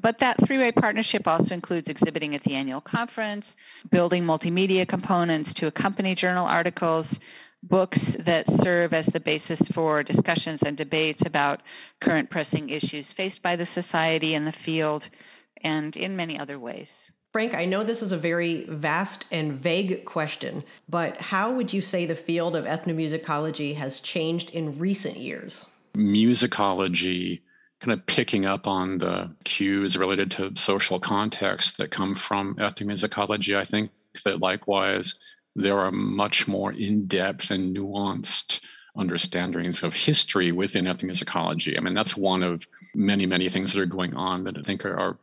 But 0.01 0.15
that 0.19 0.37
three 0.45 0.57
way 0.57 0.71
partnership 0.71 1.25
also 1.25 1.53
includes 1.53 1.87
exhibiting 1.87 2.35
at 2.35 2.43
the 2.43 2.53
annual 2.53 2.81
conference, 2.81 3.45
building 3.91 4.23
multimedia 4.23 4.87
components 4.87 5.49
to 5.57 5.67
accompany 5.67 6.13
journal 6.15 6.45
articles, 6.45 7.05
books 7.63 7.97
that 8.25 8.45
serve 8.63 8.93
as 8.93 9.05
the 9.13 9.19
basis 9.19 9.59
for 9.73 10.03
discussions 10.03 10.59
and 10.65 10.77
debates 10.77 11.19
about 11.25 11.61
current 12.03 12.29
pressing 12.29 12.69
issues 12.69 13.05
faced 13.17 13.41
by 13.41 13.55
the 13.55 13.67
Society 13.73 14.35
and 14.35 14.45
the 14.45 14.53
field, 14.65 15.01
and 15.63 15.95
in 15.95 16.15
many 16.15 16.37
other 16.37 16.59
ways. 16.59 16.87
Frank, 17.35 17.53
I 17.53 17.65
know 17.65 17.83
this 17.83 18.01
is 18.01 18.13
a 18.13 18.17
very 18.17 18.63
vast 18.63 19.25
and 19.29 19.51
vague 19.51 20.05
question, 20.05 20.63
but 20.87 21.17
how 21.17 21.51
would 21.51 21.73
you 21.73 21.81
say 21.81 22.05
the 22.05 22.15
field 22.15 22.55
of 22.55 22.63
ethnomusicology 22.63 23.75
has 23.75 23.99
changed 23.99 24.51
in 24.51 24.79
recent 24.79 25.17
years? 25.17 25.65
Musicology, 25.97 27.41
kind 27.81 27.91
of 27.91 28.05
picking 28.05 28.45
up 28.45 28.67
on 28.67 28.99
the 28.99 29.29
cues 29.43 29.97
related 29.97 30.31
to 30.31 30.55
social 30.55 30.97
context 30.97 31.75
that 31.75 31.91
come 31.91 32.15
from 32.15 32.55
ethnomusicology, 32.55 33.57
I 33.57 33.65
think 33.65 33.91
that 34.23 34.39
likewise 34.39 35.15
there 35.57 35.77
are 35.77 35.91
much 35.91 36.47
more 36.47 36.71
in 36.71 37.05
depth 37.05 37.51
and 37.51 37.75
nuanced 37.75 38.61
understandings 38.95 39.83
of 39.83 39.93
history 39.93 40.53
within 40.53 40.85
ethnomusicology. 40.85 41.77
I 41.77 41.81
mean, 41.81 41.95
that's 41.95 42.15
one 42.15 42.43
of 42.43 42.65
many, 42.93 43.25
many 43.25 43.49
things 43.49 43.73
that 43.73 43.81
are 43.81 43.85
going 43.85 44.13
on 44.13 44.45
that 44.45 44.57
I 44.57 44.61
think 44.61 44.85
are, 44.85 44.97
are 44.97 45.17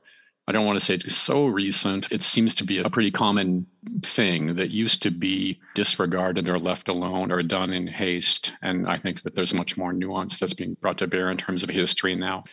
I 0.53 0.55
don't 0.55 0.67
want 0.67 0.79
to 0.79 0.85
say 0.85 0.97
it's 0.97 1.17
so 1.17 1.47
recent. 1.47 2.13
It 2.13 2.23
seems 2.23 2.55
to 2.57 2.65
be 2.65 2.77
a 2.77 2.91
pretty 2.91 3.11
common 3.11 3.67
thing 4.03 4.57
that 4.57 4.69
used 4.69 5.01
to 5.01 5.11
be 5.11 5.59
disregarded 5.75 6.47
or 6.47 6.59
left 6.59 6.89
alone 6.89 7.33
or 7.33 7.43
done 7.43 7.73
in 7.73 7.87
haste. 7.87 8.53
And 8.61 8.87
I 8.87 8.99
think 8.99 9.23
that 9.23 9.35
there's 9.35 9.55
much 9.55 9.79
more 9.79 9.95
nuance 9.95 10.37
that's 10.37 10.53
being 10.53 10.77
brought 10.79 10.99
to 10.99 11.07
bear 11.07 11.31
in 11.31 11.39
terms 11.39 11.63
of 11.63 11.71
history 11.71 12.15
now. 12.15 12.45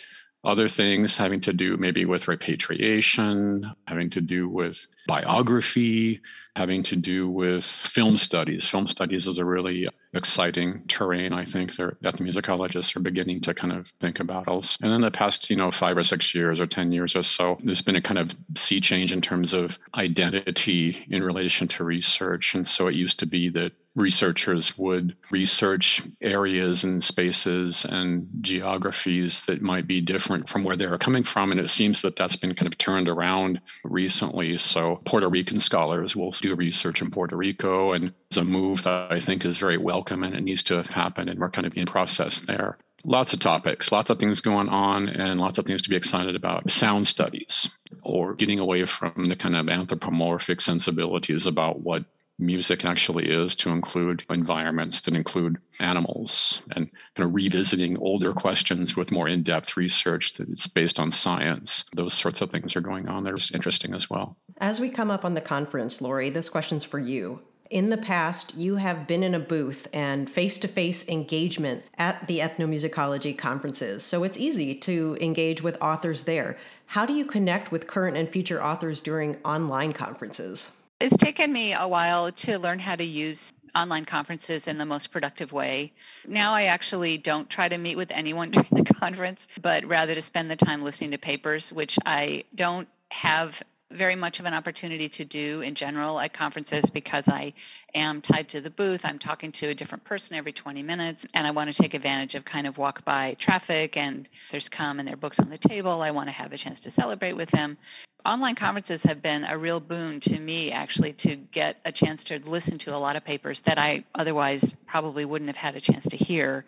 Other 0.46 0.70
things 0.70 1.18
having 1.18 1.42
to 1.42 1.52
do 1.52 1.76
maybe 1.76 2.06
with 2.06 2.30
repatriation, 2.30 3.70
having 3.86 4.10
to 4.12 4.22
do 4.22 4.48
with 4.48 4.88
biography, 5.06 6.22
having 6.56 6.84
to 6.84 6.96
do 6.96 7.30
with 7.30 7.66
film 7.66 8.16
studies. 8.16 8.66
Film 8.66 8.88
studies 8.88 9.28
is 9.28 9.40
a 9.40 9.44
really 9.44 9.90
exciting 10.14 10.84
terrain 10.88 11.34
I 11.34 11.46
think 11.46 11.76
their 11.76 11.92
ethnomusicologists 12.04 12.96
are 12.96 13.00
beginning 13.00 13.42
to 13.42 13.54
kind 13.54 13.74
of 13.74 13.88
think 14.00 14.20
about 14.20 14.48
also. 14.48 14.78
And 14.82 14.92
in 14.92 15.02
the 15.02 15.12
past, 15.12 15.50
you 15.50 15.56
know, 15.56 15.72
five 15.72 15.98
or 15.98 16.04
six 16.04 16.34
years 16.34 16.60
or 16.60 16.66
10 16.66 16.92
years 16.92 17.16
or 17.16 17.24
so, 17.24 17.58
there's 17.64 17.82
been 17.82 17.96
a 17.96 18.02
kind 18.02 18.18
of 18.18 18.36
sea 18.56 18.82
change 18.82 19.14
in 19.14 19.22
terms 19.22 19.54
of 19.54 19.78
identity 19.96 21.06
in 21.10 21.24
relation 21.24 21.68
to 21.70 21.84
research. 21.84 22.56
And 22.56 22.68
so 22.68 22.88
it 22.88 22.96
used 22.96 23.20
to 23.20 23.26
be 23.26 23.50
that 23.50 23.72
researchers 24.00 24.78
would 24.78 25.16
research 25.30 26.02
areas 26.22 26.84
and 26.84 27.04
spaces 27.04 27.86
and 27.88 28.28
geographies 28.42 29.42
that 29.42 29.62
might 29.62 29.86
be 29.86 30.02
different 30.02 30.48
from 30.50 30.64
where 30.64 30.78
they 30.78 30.86
are 30.86 30.98
coming 30.98 31.24
from. 31.24 31.52
And 31.52 31.60
it 31.60 31.70
seems 31.70 32.02
that 32.02 32.16
that's 32.16 32.38
been 32.38 32.56
kind 32.56 32.72
of 32.72 32.78
turned 32.78 33.10
around 33.10 33.60
recently. 33.84 34.58
So 34.58 35.02
Puerto 35.06 35.28
Rican 35.28 35.60
scholars 35.60 36.16
will 36.16 36.32
do 36.32 36.56
research 36.56 37.02
in 37.02 37.12
Puerto 37.12 37.36
Rico. 37.36 37.92
And 37.92 38.14
it's 38.30 38.38
a 38.38 38.44
move 38.44 38.84
that 38.84 39.12
I 39.12 39.20
think 39.20 39.46
is 39.46 39.58
very 39.58 39.78
welcome 39.78 40.24
and 40.24 40.34
it 40.34 40.42
needs 40.42 40.64
to 40.64 40.82
happen. 40.84 41.28
And 41.28 41.40
we're 41.40 41.52
kind 41.52 41.68
of 41.68 41.76
in 41.76 41.86
process 41.86 42.40
there. 42.40 42.78
Lots 43.06 43.32
of 43.32 43.40
topics, 43.40 43.94
lots 43.94 44.10
of 44.10 44.20
things 44.20 44.42
going 44.42 44.68
on, 44.68 45.08
and 45.08 45.40
lots 45.40 45.58
of 45.58 45.66
things 45.66 45.82
to 45.84 45.90
be 45.90 45.96
excited 45.96 46.36
about. 46.36 46.70
Sound 46.70 47.08
studies, 47.08 47.70
or 48.04 48.34
getting 48.34 48.60
away 48.60 48.84
from 48.86 49.28
the 49.28 49.38
kind 49.38 49.56
of 49.56 49.70
anthropomorphic 49.70 50.60
sensibilities 50.60 51.46
about 51.46 51.80
what 51.80 52.04
music 52.40 52.86
actually 52.86 53.30
is 53.30 53.56
to 53.56 53.70
include 53.70 54.24
environments 54.30 55.02
that 55.02 55.16
include 55.16 55.58
animals 55.80 56.62
and 56.72 56.90
kind 57.16 57.28
of 57.28 57.36
revisiting 57.36 57.98
older 57.98 58.34
questions 58.34 58.96
with 58.96 59.12
more 59.12 59.28
in-depth 59.28 59.78
research 59.78 60.34
that's 60.34 60.68
based 60.68 61.00
on 61.00 61.12
science 61.12 61.84
those 61.96 62.14
sorts 62.14 62.42
of 62.42 62.50
things 62.50 62.76
are 62.76 62.82
going 62.82 63.08
on 63.08 63.24
they're 63.24 63.38
interesting 63.54 63.94
as 63.94 64.10
well 64.10 64.38
as 64.58 64.80
we 64.80 64.90
come 64.90 65.12
up 65.12 65.26
on 65.26 65.34
the 65.34 65.42
conference 65.42 66.02
laurie 66.02 66.30
this 66.30 66.50
question's 66.50 66.84
for 66.84 67.00
you 67.00 67.42
in 67.70 67.90
the 67.90 67.98
past, 67.98 68.56
you 68.56 68.78
have 68.78 69.06
been 69.06 69.22
in 69.22 69.36
a 69.36 69.40
booth 69.40 69.88
and 69.94 70.28
face 70.28 70.58
to 70.60 70.68
face 70.68 71.08
engagement 71.08 71.84
at 72.00 72.26
the 72.26 72.40
ethnomusicology 72.40 73.38
conferences, 73.38 74.04
so 74.04 74.24
it's 74.24 74.40
easy 74.40 74.74
to 74.74 75.16
engage 75.22 75.62
with 75.62 75.80
authors 75.80 76.24
there. 76.24 76.58
How 76.88 77.06
do 77.06 77.14
you 77.14 77.26
connect 77.26 77.72
with 77.72 77.86
current 77.86 78.18
and 78.18 78.28
future 78.28 78.64
authors 78.64 79.02
during 79.02 79.36
online 79.46 79.94
conferences? 79.94 80.72
It's 81.02 81.16
taken 81.24 81.54
me 81.54 81.74
a 81.74 81.88
while 81.88 82.30
to 82.46 82.58
learn 82.58 82.78
how 82.78 82.96
to 82.96 83.04
use 83.04 83.38
online 83.74 84.06
conferences 84.06 84.62
in 84.66 84.78
the 84.78 84.86
most 84.86 85.10
productive 85.12 85.52
way. 85.52 85.94
Now 86.28 86.54
I 86.54 86.64
actually 86.64 87.20
don't 87.20 87.50
try 87.50 87.70
to 87.70 87.78
meet 87.78 87.96
with 87.96 88.10
anyone 88.14 88.52
during 88.70 88.84
the 88.84 88.94
conference, 89.00 89.40
but 89.64 89.86
rather 89.86 90.14
to 90.14 90.22
spend 90.28 90.52
the 90.52 90.58
time 90.58 90.84
listening 90.84 91.12
to 91.12 91.18
papers, 91.18 91.64
which 91.72 91.92
I 92.06 92.44
don't 92.58 92.88
have 93.10 93.52
very 93.92 94.16
much 94.16 94.40
of 94.40 94.46
an 94.46 94.54
opportunity 94.54 95.10
to 95.18 95.26
do 95.26 95.62
in 95.62 95.74
general 95.74 96.20
at 96.20 96.36
conferences 96.38 96.84
because 96.94 97.24
I 97.28 97.52
am 97.96 98.22
tied 98.22 98.48
to 98.52 98.62
the 98.62 98.70
booth. 98.70 99.00
I'm 99.04 99.18
talking 99.18 99.52
to 99.62 99.70
a 99.70 99.74
different 99.74 100.04
person 100.04 100.34
every 100.34 100.54
20 100.54 100.84
minutes, 100.84 101.20
and 101.34 101.48
I 101.48 101.52
want 101.52 101.74
to 101.76 101.82
take 101.82 101.96
advantage 101.96 102.36
of 102.36 102.46
kind 102.46 102.68
of 102.68 102.78
walk 102.78 103.04
by 103.06 103.36
traffic 103.44 103.98
and 103.98 104.28
there's 104.52 104.66
come 104.78 105.00
and 105.00 105.08
there 105.08 105.16
are 105.16 105.18
books 105.18 105.38
on 105.40 105.50
the 105.50 105.58
table. 105.68 106.02
I 106.02 106.12
want 106.12 106.28
to 106.28 106.34
have 106.34 106.52
a 106.52 106.58
chance 106.58 106.78
to 106.84 106.92
celebrate 107.00 107.34
with 107.34 107.50
them. 107.52 107.78
Online 108.26 108.56
conferences 108.56 109.00
have 109.06 109.22
been 109.22 109.46
a 109.46 109.58
real 109.58 109.80
boon 109.80 110.20
to 110.26 110.40
me, 110.40 110.72
actually, 110.72 111.16
to 111.24 111.38
get 111.54 111.78
a 111.86 111.92
chance 111.92 112.20
to 112.28 112.40
listen 112.46 112.78
to 112.84 112.94
a 112.94 112.98
lot 112.98 113.16
of 113.16 113.24
papers 113.24 113.58
that 113.66 113.78
I 113.78 114.04
otherwise 114.16 114.64
probably 114.88 115.24
wouldn't 115.24 115.50
have 115.50 115.74
had 115.74 115.76
a 115.76 115.92
chance 115.92 116.06
to 116.10 116.18
hear. 116.18 116.66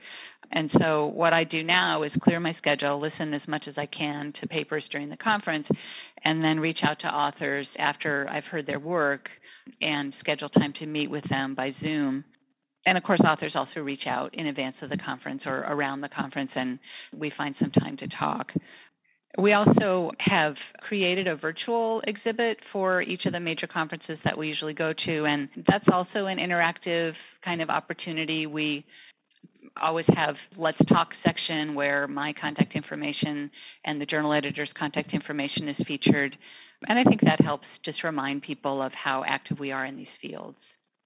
And 0.53 0.71
so, 0.79 1.07
what 1.07 1.33
I 1.33 1.43
do 1.43 1.61
now 1.61 2.03
is 2.03 2.11
clear 2.23 2.39
my 2.39 2.55
schedule, 2.57 3.01
listen 3.01 3.33
as 3.33 3.45
much 3.47 3.67
as 3.67 3.73
I 3.77 3.85
can 3.85 4.33
to 4.39 4.47
papers 4.47 4.85
during 4.91 5.09
the 5.09 5.17
conference, 5.17 5.67
and 6.23 6.41
then 6.41 6.57
reach 6.57 6.79
out 6.83 6.99
to 7.01 7.07
authors 7.07 7.67
after 7.77 8.29
I've 8.29 8.45
heard 8.45 8.65
their 8.65 8.79
work 8.79 9.27
and 9.81 10.13
schedule 10.21 10.49
time 10.49 10.73
to 10.79 10.85
meet 10.85 11.09
with 11.09 11.23
them 11.29 11.53
by 11.53 11.75
Zoom. 11.81 12.23
And 12.85 12.97
of 12.97 13.03
course, 13.03 13.19
authors 13.21 13.53
also 13.55 13.81
reach 13.81 14.07
out 14.07 14.33
in 14.35 14.47
advance 14.47 14.75
of 14.81 14.89
the 14.89 14.97
conference 14.97 15.43
or 15.45 15.59
around 15.59 16.01
the 16.01 16.09
conference, 16.09 16.51
and 16.55 16.79
we 17.13 17.31
find 17.37 17.55
some 17.59 17.71
time 17.71 17.97
to 17.97 18.07
talk. 18.07 18.51
We 19.37 19.53
also 19.53 20.11
have 20.19 20.55
created 20.79 21.27
a 21.27 21.35
virtual 21.35 22.01
exhibit 22.05 22.57
for 22.73 23.01
each 23.01 23.25
of 23.25 23.33
the 23.33 23.39
major 23.39 23.65
conferences 23.65 24.17
that 24.25 24.37
we 24.37 24.47
usually 24.47 24.73
go 24.73 24.93
to, 25.05 25.25
and 25.25 25.47
that's 25.67 25.85
also 25.91 26.25
an 26.25 26.37
interactive 26.37 27.13
kind 27.43 27.61
of 27.61 27.69
opportunity. 27.69 28.45
We 28.45 28.85
always 29.81 30.05
have 30.15 30.35
let's 30.57 30.77
talk 30.89 31.09
section 31.23 31.75
where 31.75 32.07
my 32.07 32.33
contact 32.33 32.75
information 32.75 33.49
and 33.85 34.01
the 34.01 34.05
journal 34.05 34.33
editor's 34.33 34.69
contact 34.77 35.13
information 35.13 35.69
is 35.69 35.77
featured 35.87 36.35
and 36.87 36.97
I 36.97 37.03
think 37.03 37.21
that 37.21 37.39
helps 37.41 37.67
just 37.85 38.03
remind 38.03 38.41
people 38.41 38.81
of 38.81 38.91
how 38.93 39.23
active 39.27 39.59
we 39.59 39.71
are 39.71 39.85
in 39.85 39.95
these 39.95 40.07
fields. 40.21 40.57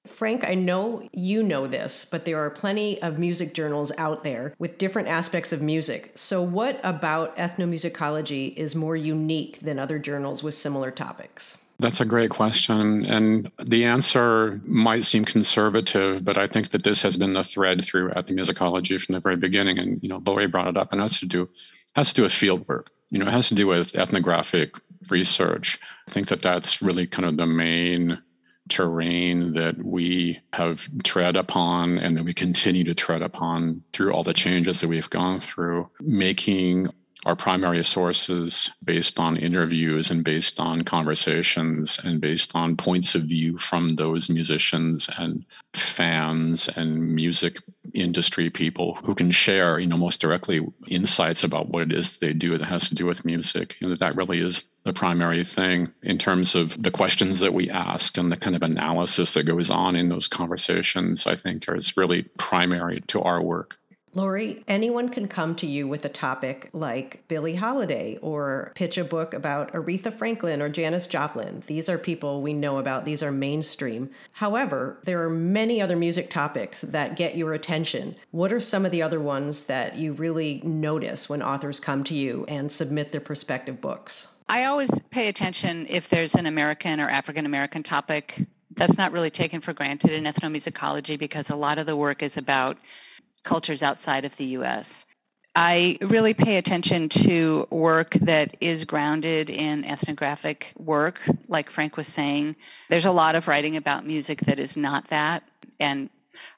Frank, 0.08 0.44
I 0.48 0.56
know 0.56 1.08
you 1.12 1.44
know 1.44 1.68
this, 1.68 2.06
but 2.06 2.26
there 2.26 2.40
are 2.40 2.50
plenty 2.50 3.02
of 3.02 3.20
music 3.20 3.54
journals 3.54 3.92
out 3.98 4.24
there 4.24 4.54
with 4.60 4.78
different 4.78 5.08
aspects 5.08 5.52
of 5.52 5.62
music. 5.62 6.12
So, 6.16 6.42
what 6.42 6.80
about 6.84 7.36
ethnomusicology 7.38 8.56
is 8.56 8.76
more 8.76 8.96
unique 8.96 9.60
than 9.60 9.80
other 9.80 10.00
journals 10.00 10.44
with 10.44 10.54
similar 10.54 10.92
topics? 10.92 11.58
That's 11.80 12.00
a 12.00 12.06
great 12.06 12.30
question. 12.30 13.06
And 13.06 13.52
the 13.62 13.84
answer 13.84 14.62
might 14.66 15.04
seem 15.04 15.26
conservative, 15.26 16.24
but 16.24 16.38
I 16.38 16.48
think 16.48 16.70
that 16.70 16.84
this 16.84 17.02
has 17.02 17.18
been 17.18 17.34
the 17.34 17.44
thread 17.44 17.84
through 17.84 18.12
ethnomusicology 18.12 19.02
from 19.02 19.14
the 19.14 19.20
very 19.20 19.36
beginning. 19.36 19.78
And, 19.78 20.02
you 20.02 20.08
know, 20.08 20.22
Laurie 20.26 20.48
brought 20.48 20.70
it 20.70 20.78
up 20.78 20.94
and 20.94 21.02
it 21.02 21.04
has 21.04 21.20
to 21.20 21.26
do 21.26 21.50
has 21.96 22.10
to 22.10 22.16
do 22.16 22.24
with 22.24 22.32
field 22.34 22.68
work. 22.68 22.92
You 23.10 23.20
know, 23.20 23.28
it 23.28 23.32
has 23.32 23.48
to 23.50 23.56
do 23.56 23.68
with 23.68 23.96
ethnographic 23.96 24.72
research. 25.10 25.80
I 26.08 26.12
think 26.12 26.28
that 26.28 26.42
that's 26.42 26.82
really 26.82 27.08
kind 27.08 27.26
of 27.26 27.38
the 27.38 27.46
main 27.46 28.22
terrain 28.70 29.54
that 29.54 29.84
we 29.84 30.40
have 30.54 30.88
tread 31.04 31.36
upon 31.36 32.00
and 32.00 32.18
that 32.18 32.24
we 32.24 32.34
continue 32.34 32.84
to 32.84 32.96
tread 32.96 33.22
upon 33.22 33.84
through 33.94 34.12
all 34.12 34.24
the 34.24 34.34
changes 34.34 34.82
that 34.82 34.88
we've 34.88 35.10
gone 35.10 35.40
through, 35.40 35.90
making 36.02 36.90
our 37.26 37.36
primary 37.36 37.84
sources 37.84 38.70
based 38.84 39.20
on 39.20 39.36
interviews 39.36 40.12
and 40.12 40.24
based 40.24 40.60
on 40.60 40.84
conversations 40.84 42.00
and 42.04 42.22
based 42.22 42.52
on 42.54 42.78
points 42.78 43.16
of 43.16 43.24
view 43.24 43.58
from 43.58 43.96
those 43.96 44.30
musicians 44.30 45.10
and 45.18 45.44
fans 45.74 46.70
and 46.76 47.16
music 47.16 47.58
industry 47.94 48.50
people 48.50 48.96
who 49.04 49.16
can 49.16 49.32
share, 49.32 49.80
you 49.80 49.88
know, 49.88 49.98
most 49.98 50.22
directly 50.22 50.62
insights 50.88 51.44
about 51.44 51.70
what 51.70 51.84
it 51.84 51.94
is 51.94 52.18
they 52.18 52.34
do 52.34 52.58
that 52.58 52.68
has 52.68 52.90
to 52.90 52.96
do 52.96 53.06
with 53.06 53.26
music. 53.26 53.76
You 53.80 53.90
know, 53.90 53.96
that 53.96 54.16
really 54.16 54.40
is 54.40 54.64
the 54.84 54.94
primary 54.94 55.44
thing 55.44 55.92
in 56.04 56.20
terms 56.20 56.54
of 56.54 56.82
the 56.82 56.92
questions 56.92 57.40
that 57.40 57.54
we 57.54 57.70
ask 57.72 58.18
and 58.18 58.32
the 58.32 58.38
kind 58.38 58.56
of 58.56 58.62
analysis 58.62 59.34
that 59.34 59.44
goes 59.44 59.72
on 59.72 59.96
in 59.96 60.10
those 60.10 60.28
conversations, 60.28 61.26
I 61.26 61.36
think 61.36 61.66
is 61.68 61.98
really 61.98 62.24
primary 62.38 63.02
to 63.08 63.22
our 63.22 63.42
work. 63.42 63.78
Laurie, 64.18 64.64
anyone 64.70 65.10
can 65.10 65.28
come 65.28 65.56
to 65.56 65.68
you 65.68 65.90
with 65.90 66.06
a 66.06 66.10
topic 66.10 66.70
like 66.72 67.22
Billie 67.28 67.56
Holiday 67.56 68.18
or 68.22 68.72
pitch 68.74 68.98
a 68.98 69.04
book 69.04 69.34
about 69.34 69.74
Aretha 69.74 70.12
Franklin 70.12 70.62
or 70.62 70.70
Janis 70.70 71.06
Joplin. 71.06 71.64
These 71.68 71.90
are 71.90 71.98
people 71.98 72.42
we 72.42 72.54
know 72.54 72.78
about, 72.78 73.04
these 73.04 73.22
are 73.22 73.32
mainstream. 73.34 74.10
However, 74.36 75.00
there 75.04 75.22
are 75.22 75.30
many 75.30 75.82
other 75.82 75.98
music 75.98 76.30
topics 76.30 76.80
that 76.80 77.18
get 77.18 77.36
your 77.36 77.52
attention. 77.54 78.16
What 78.32 78.54
are 78.54 78.62
some 78.62 78.86
of 78.86 78.92
the 78.94 79.02
other 79.02 79.20
ones 79.20 79.66
that 79.66 79.98
you 79.98 80.14
really 80.14 80.62
notice 80.64 81.28
when 81.28 81.44
authors 81.44 81.82
come 81.82 82.06
to 82.06 82.14
you 82.14 82.46
and 82.48 82.72
submit 82.72 83.12
their 83.12 83.20
prospective 83.20 83.82
books? 83.82 84.38
I 84.48 84.64
always 84.64 84.90
pay 85.12 85.28
attention 85.28 85.88
if 85.90 86.06
there's 86.10 86.32
an 86.36 86.46
American 86.46 87.02
or 87.02 87.10
African 87.10 87.46
American 87.46 87.84
topic. 87.84 88.32
That's 88.78 88.98
not 88.98 89.12
really 89.12 89.30
taken 89.30 89.62
for 89.62 89.74
granted 89.74 90.12
in 90.12 90.24
ethnomusicology 90.24 91.20
because 91.20 91.44
a 91.50 91.56
lot 91.56 91.80
of 91.80 91.86
the 91.86 91.98
work 91.98 92.24
is 92.24 92.32
about 92.38 92.78
cultures 93.46 93.82
outside 93.82 94.26
of 94.26 94.32
the 94.38 94.46
U.S. 94.46 94.86
I 95.56 95.98
really 96.02 96.34
pay 96.34 96.58
attention 96.58 97.10
to 97.24 97.68
work 97.72 98.12
that 98.26 98.56
is 98.60 98.84
grounded 98.86 99.50
in 99.50 99.86
ethnographic 99.86 100.64
work, 100.78 101.16
like 101.48 101.68
Frank 101.74 101.96
was 101.96 102.06
saying. 102.16 102.56
There's 102.90 103.06
a 103.06 103.12
lot 103.12 103.36
of 103.36 103.44
writing 103.48 103.78
about 103.78 104.06
music 104.06 104.40
that 104.48 104.60
is 104.60 104.70
not 104.76 105.06
that, 105.10 105.44
and 105.80 106.10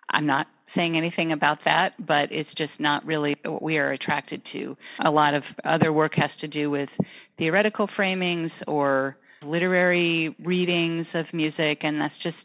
I'm 0.10 0.26
not 0.26 0.48
saying 0.76 0.98
anything 0.98 1.32
about 1.32 1.60
that, 1.66 1.94
but 2.06 2.32
it's 2.32 2.50
just 2.58 2.72
not 2.80 3.06
really 3.06 3.36
what 3.44 3.62
we 3.62 3.78
are 3.78 3.92
attracted 3.92 4.42
to. 4.54 4.76
A 5.06 5.12
lot 5.12 5.34
of 5.34 5.44
other 5.64 5.94
work 5.94 6.14
has 6.16 6.32
to 6.42 6.48
do 6.48 6.70
with 6.70 6.90
theoretical 7.38 7.88
framings 7.98 8.52
or 8.68 9.18
literary 9.44 10.36
readings 10.44 11.06
of 11.14 11.26
music, 11.34 11.80
and 11.82 12.02
that's 12.02 12.18
just 12.24 12.38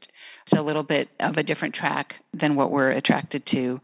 a 0.57 0.61
little 0.61 0.83
bit 0.83 1.09
of 1.21 1.37
a 1.37 1.43
different 1.43 1.75
track 1.75 2.13
than 2.39 2.57
what 2.57 2.71
we're 2.71 2.93
attracted 2.93 3.43
to. 3.53 3.81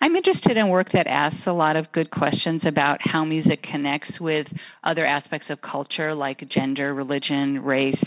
I'm 0.00 0.14
interested 0.14 0.56
in 0.56 0.68
work 0.68 0.92
that 0.92 1.08
asks 1.08 1.46
a 1.46 1.52
lot 1.52 1.74
of 1.74 1.90
good 1.92 2.10
questions 2.10 2.62
about 2.64 2.98
how 3.02 3.24
music 3.24 3.62
connects 3.64 4.20
with 4.20 4.46
other 4.84 5.04
aspects 5.04 5.48
of 5.50 5.60
culture 5.60 6.14
like 6.14 6.48
gender, 6.48 6.94
religion, 6.94 7.64
race. 7.64 8.04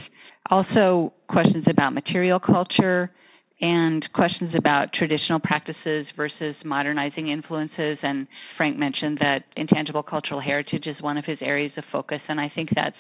Also, 0.50 1.12
questions 1.28 1.66
about 1.68 1.94
material 1.94 2.40
culture 2.40 3.12
and 3.60 4.08
questions 4.14 4.54
about 4.58 4.92
traditional 4.94 5.40
practices 5.40 6.08
versus 6.16 6.56
modernizing 6.64 7.28
influences. 7.28 7.98
And 8.02 8.26
Frank 8.58 8.78
mentioned 8.78 9.18
that 9.22 9.44
intangible 9.58 10.02
cultural 10.02 10.40
heritage 10.40 10.88
is 10.88 11.00
one 11.02 11.18
of 11.18 11.26
his 11.26 11.38
areas 11.42 11.72
of 11.78 11.84
focus. 11.92 12.22
And 12.30 12.40
I 12.40 12.50
think 12.56 12.70
that's 12.74 12.96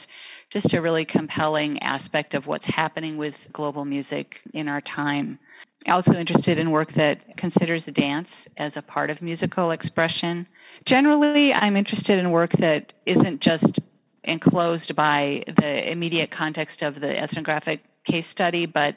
just 0.51 0.73
a 0.73 0.81
really 0.81 1.05
compelling 1.05 1.79
aspect 1.81 2.33
of 2.33 2.45
what's 2.45 2.65
happening 2.67 3.17
with 3.17 3.33
global 3.53 3.85
music 3.85 4.33
in 4.53 4.67
our 4.67 4.81
time. 4.81 5.39
Also 5.87 6.13
interested 6.13 6.59
in 6.59 6.69
work 6.69 6.89
that 6.95 7.37
considers 7.37 7.81
dance 7.95 8.27
as 8.57 8.71
a 8.75 8.81
part 8.81 9.09
of 9.09 9.21
musical 9.21 9.71
expression. 9.71 10.45
Generally, 10.87 11.53
I'm 11.53 11.75
interested 11.75 12.19
in 12.19 12.31
work 12.31 12.51
that 12.59 12.93
isn't 13.05 13.41
just 13.41 13.79
enclosed 14.23 14.95
by 14.95 15.43
the 15.57 15.91
immediate 15.91 16.29
context 16.31 16.81
of 16.81 16.95
the 16.95 17.17
ethnographic 17.17 17.81
case 18.05 18.25
study, 18.31 18.65
but 18.65 18.95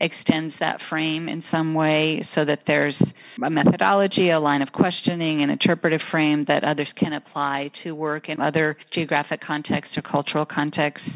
extends 0.00 0.54
that 0.60 0.80
frame 0.88 1.28
in 1.28 1.44
some 1.50 1.74
way 1.74 2.26
so 2.34 2.44
that 2.44 2.60
there's 2.66 2.94
a 3.44 3.50
methodology, 3.50 4.30
a 4.30 4.40
line 4.40 4.62
of 4.62 4.72
questioning, 4.72 5.42
an 5.42 5.50
interpretive 5.50 6.00
frame 6.10 6.44
that 6.48 6.64
others 6.64 6.88
can 6.96 7.12
apply 7.12 7.70
to 7.82 7.92
work 7.94 8.28
in 8.28 8.40
other 8.40 8.76
geographic 8.92 9.40
contexts 9.40 9.96
or 9.96 10.02
cultural 10.02 10.46
contexts. 10.46 11.08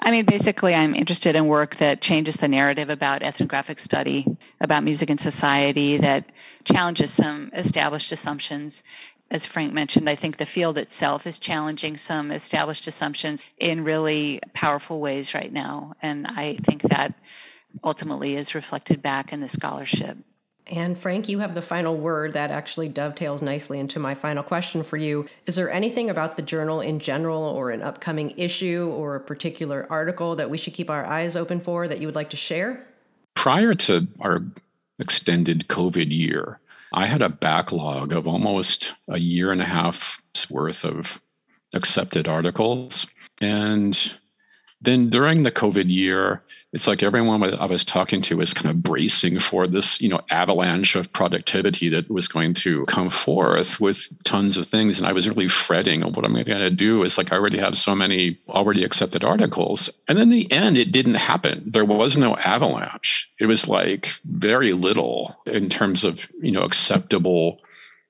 I 0.00 0.10
mean, 0.10 0.26
basically, 0.28 0.74
I'm 0.74 0.94
interested 0.94 1.36
in 1.36 1.46
work 1.46 1.76
that 1.78 2.02
changes 2.02 2.34
the 2.40 2.48
narrative 2.48 2.90
about 2.90 3.22
ethnographic 3.22 3.78
study, 3.84 4.26
about 4.60 4.82
music 4.82 5.10
and 5.10 5.20
society, 5.22 5.98
that 5.98 6.24
challenges 6.66 7.08
some 7.16 7.50
established 7.56 8.12
assumptions 8.12 8.72
as 9.32 9.40
Frank 9.54 9.72
mentioned, 9.72 10.10
I 10.10 10.16
think 10.16 10.36
the 10.36 10.46
field 10.54 10.76
itself 10.76 11.22
is 11.24 11.34
challenging 11.40 11.98
some 12.06 12.30
established 12.30 12.86
assumptions 12.86 13.40
in 13.58 13.82
really 13.82 14.38
powerful 14.54 15.00
ways 15.00 15.24
right 15.32 15.50
now. 15.50 15.94
And 16.02 16.26
I 16.26 16.58
think 16.66 16.82
that 16.90 17.14
ultimately 17.84 18.36
is 18.36 18.54
reflected 18.54 19.02
back 19.02 19.32
in 19.32 19.40
the 19.40 19.50
scholarship. 19.56 20.16
And 20.68 20.96
Frank, 20.96 21.28
you 21.28 21.40
have 21.40 21.54
the 21.54 21.62
final 21.62 21.96
word 21.96 22.34
that 22.34 22.52
actually 22.52 22.88
dovetails 22.88 23.42
nicely 23.42 23.80
into 23.80 23.98
my 23.98 24.14
final 24.14 24.44
question 24.44 24.84
for 24.84 24.96
you. 24.96 25.26
Is 25.44 25.56
there 25.56 25.70
anything 25.70 26.08
about 26.08 26.36
the 26.36 26.42
journal 26.42 26.80
in 26.80 27.00
general, 27.00 27.42
or 27.42 27.70
an 27.70 27.82
upcoming 27.82 28.32
issue, 28.36 28.92
or 28.96 29.16
a 29.16 29.20
particular 29.20 29.86
article 29.90 30.36
that 30.36 30.50
we 30.50 30.58
should 30.58 30.74
keep 30.74 30.88
our 30.88 31.04
eyes 31.04 31.34
open 31.34 31.60
for 31.60 31.88
that 31.88 32.00
you 32.00 32.06
would 32.06 32.14
like 32.14 32.30
to 32.30 32.36
share? 32.36 32.86
Prior 33.34 33.74
to 33.74 34.06
our 34.20 34.44
extended 35.00 35.66
COVID 35.68 36.16
year, 36.16 36.60
I 36.92 37.06
had 37.06 37.22
a 37.22 37.28
backlog 37.28 38.12
of 38.12 38.28
almost 38.28 38.94
a 39.08 39.18
year 39.18 39.50
and 39.50 39.60
a 39.60 39.66
half's 39.66 40.48
worth 40.48 40.84
of 40.84 41.20
accepted 41.74 42.28
articles. 42.28 43.06
And 43.40 43.98
then 44.82 45.08
during 45.10 45.42
the 45.42 45.52
COVID 45.52 45.90
year, 45.90 46.42
it's 46.72 46.86
like 46.86 47.02
everyone 47.02 47.42
I 47.42 47.66
was 47.66 47.84
talking 47.84 48.22
to 48.22 48.38
was 48.38 48.54
kind 48.54 48.70
of 48.70 48.82
bracing 48.82 49.38
for 49.38 49.66
this, 49.66 50.00
you 50.00 50.08
know, 50.08 50.20
avalanche 50.30 50.96
of 50.96 51.12
productivity 51.12 51.90
that 51.90 52.10
was 52.10 52.28
going 52.28 52.54
to 52.54 52.86
come 52.86 53.10
forth 53.10 53.78
with 53.78 54.08
tons 54.24 54.56
of 54.56 54.66
things. 54.66 54.96
And 54.96 55.06
I 55.06 55.12
was 55.12 55.28
really 55.28 55.48
fretting 55.48 56.02
of 56.02 56.16
what 56.16 56.24
I'm 56.24 56.32
going 56.32 56.46
to 56.46 56.70
do. 56.70 57.02
Is 57.02 57.18
like 57.18 57.30
I 57.30 57.36
already 57.36 57.58
have 57.58 57.76
so 57.76 57.94
many 57.94 58.38
already 58.48 58.84
accepted 58.84 59.22
articles. 59.22 59.90
And 60.08 60.18
in 60.18 60.30
the 60.30 60.50
end, 60.50 60.78
it 60.78 60.92
didn't 60.92 61.14
happen. 61.14 61.70
There 61.70 61.84
was 61.84 62.16
no 62.16 62.36
avalanche. 62.36 63.28
It 63.38 63.46
was 63.46 63.68
like 63.68 64.08
very 64.24 64.72
little 64.72 65.36
in 65.46 65.68
terms 65.68 66.04
of, 66.04 66.26
you 66.40 66.52
know, 66.52 66.62
acceptable 66.62 67.60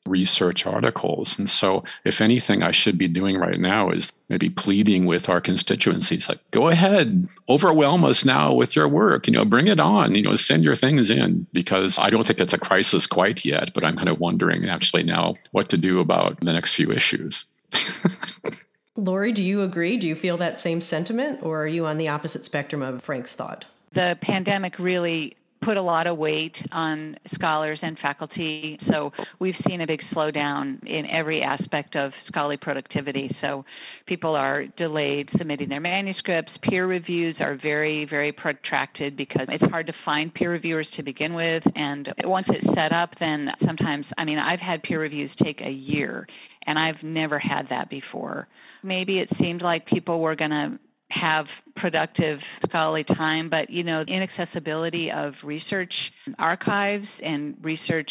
research 0.07 0.67
articles. 0.67 1.39
And 1.39 1.49
so, 1.49 1.85
if 2.05 2.21
anything, 2.21 2.63
I 2.63 2.73
should 2.73 2.99
be 2.99 3.09
doing 3.09 3.37
right 3.37 3.61
now 3.61 3.91
is 3.91 4.13
maybe 4.29 4.51
pleading 4.51 5.07
with 5.07 5.29
our 5.29 5.41
constituencies 5.41 6.29
like, 6.29 6.39
go 6.51 6.69
ahead, 6.69 7.29
overwhelm 7.49 8.05
us 8.05 8.25
now 8.25 8.53
with 8.53 8.75
your 8.75 8.89
work, 8.89 9.27
you 9.27 9.33
know, 9.33 9.45
bring 9.45 9.69
it 9.69 9.79
on, 9.79 10.15
you 10.15 10.23
know, 10.23 10.37
send 10.37 10.65
your 10.65 10.75
things 10.75 11.11
in, 11.11 11.47
because 11.53 11.99
I 11.99 12.11
don't 12.11 12.27
think 12.27 12.41
it's 12.41 12.53
a 12.53 12.59
crisis 12.59 13.07
quite 13.07 13.45
yet, 13.45 13.73
but 13.75 13.85
I'm 13.85 13.97
kind 13.97 14.09
of 14.09 14.21
wondering 14.21 14.69
actually 14.69 15.03
now 15.03 15.37
what 15.53 15.69
to 15.71 15.77
do 15.77 16.01
about 16.01 16.41
the 16.41 16.53
next 16.53 16.75
few 16.75 16.91
issues. 16.91 17.45
Laurie, 18.97 19.33
do 19.33 19.43
you 19.43 19.63
agree? 19.63 19.97
Do 19.97 20.07
you 20.07 20.15
feel 20.15 20.37
that 20.37 20.61
same 20.61 20.81
sentiment, 20.81 21.41
or 21.43 21.63
are 21.63 21.69
you 21.69 21.87
on 21.87 21.97
the 21.97 22.09
opposite 22.09 22.45
spectrum 22.45 22.83
of 22.83 23.03
Frank's 23.03 23.35
thought? 23.35 23.65
The 23.95 24.19
pandemic 24.21 24.79
really 24.79 25.37
put 25.63 25.77
a 25.77 25.83
lot 25.83 26.07
of 26.07 26.19
weight 26.19 26.55
on 26.73 27.17
scholars 27.35 27.79
and 27.83 27.99
faculty. 27.99 28.79
So 28.91 29.13
we've 29.39 29.55
seen 29.67 29.81
a 29.81 29.87
big 29.87 30.01
slowdown 30.13 30.85
in 30.87 31.07
every 31.07 31.43
aspect 31.43 31.97
of 31.97 32.13
scholarly 32.27 32.57
productivity. 32.57 33.35
So 33.41 33.65
people 34.07 34.35
are 34.35 34.67
delayed 34.77 35.29
submitting 35.39 35.69
their 35.69 35.81
manuscripts. 35.81 36.53
Peer 36.63 36.87
reviews 36.87 37.37
are 37.41 37.57
very, 37.57 38.05
very 38.07 38.33
protracted 38.33 39.17
because 39.17 39.47
it's 39.49 39.71
hard 39.71 39.87
to 39.87 39.95
find 40.05 40.35
peer 40.35 40.51
reviewers 40.51 40.89
to 40.97 41.03
begin 41.03 41.35
with. 41.35 41.63
And 41.77 42.13
once 42.25 42.47
it's 42.51 42.75
set 42.75 42.93
up, 42.93 43.11
then 43.21 43.51
sometimes, 43.65 44.07
I 44.19 44.25
mean, 44.25 44.39
I've 44.39 44.61
had 44.61 44.83
peer 44.83 45.01
reviews 45.01 45.31
take 45.43 45.61
a 45.61 45.71
year, 45.71 46.27
and 46.67 46.79
I've 46.79 47.03
never 47.03 47.39
had 47.39 47.69
that 47.71 47.89
before. 47.89 48.49
Maybe 48.83 49.19
it 49.19 49.29
seemed 49.39 49.63
like 49.63 49.87
people 49.87 50.21
were 50.21 50.35
going 50.35 50.51
to 50.51 50.79
have 51.13 51.47
productive 51.77 52.41
scholarly 52.67 53.05
time, 53.05 53.49
but 53.49 53.71
you 53.71 53.83
know, 53.83 54.03
inaccessibility 54.03 55.11
of 55.11 55.35
research 55.43 55.93
archives 56.39 57.07
and 57.23 57.57
research 57.63 58.11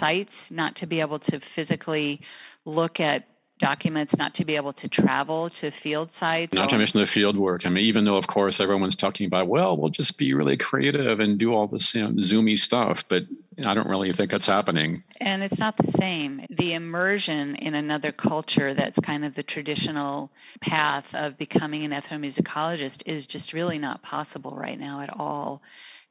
sites, 0.00 0.30
not 0.50 0.76
to 0.76 0.86
be 0.86 1.00
able 1.00 1.18
to 1.18 1.40
physically 1.54 2.20
look 2.64 3.00
at 3.00 3.26
documents 3.58 4.12
not 4.18 4.34
to 4.34 4.44
be 4.44 4.54
able 4.54 4.72
to 4.74 4.88
travel 4.88 5.50
to 5.60 5.70
field 5.82 6.10
sites. 6.20 6.52
Not 6.52 6.68
to 6.70 6.78
mention 6.78 7.00
the 7.00 7.06
field 7.06 7.38
work. 7.38 7.64
I 7.64 7.70
mean, 7.70 7.84
even 7.84 8.04
though, 8.04 8.16
of 8.16 8.26
course, 8.26 8.60
everyone's 8.60 8.94
talking 8.94 9.26
about, 9.26 9.48
well, 9.48 9.76
we'll 9.76 9.88
just 9.88 10.18
be 10.18 10.34
really 10.34 10.56
creative 10.56 11.20
and 11.20 11.38
do 11.38 11.54
all 11.54 11.66
this 11.66 11.94
you 11.94 12.02
know, 12.02 12.10
zoomy 12.20 12.58
stuff, 12.58 13.04
but 13.08 13.24
I 13.64 13.74
don't 13.74 13.88
really 13.88 14.12
think 14.12 14.32
it's 14.32 14.46
happening. 14.46 15.02
And 15.20 15.42
it's 15.42 15.58
not 15.58 15.76
the 15.78 15.92
same. 15.98 16.42
The 16.58 16.74
immersion 16.74 17.56
in 17.56 17.74
another 17.74 18.12
culture 18.12 18.74
that's 18.74 18.96
kind 19.04 19.24
of 19.24 19.34
the 19.34 19.42
traditional 19.44 20.30
path 20.62 21.04
of 21.14 21.38
becoming 21.38 21.84
an 21.84 21.92
ethnomusicologist 21.92 23.00
is 23.06 23.24
just 23.26 23.52
really 23.52 23.78
not 23.78 24.02
possible 24.02 24.56
right 24.56 24.78
now 24.78 25.00
at 25.00 25.10
all. 25.18 25.62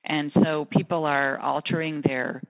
And 0.06 0.32
so 0.44 0.68
people 0.72 1.06
are 1.06 1.40
altering 1.40 2.02
their 2.06 2.42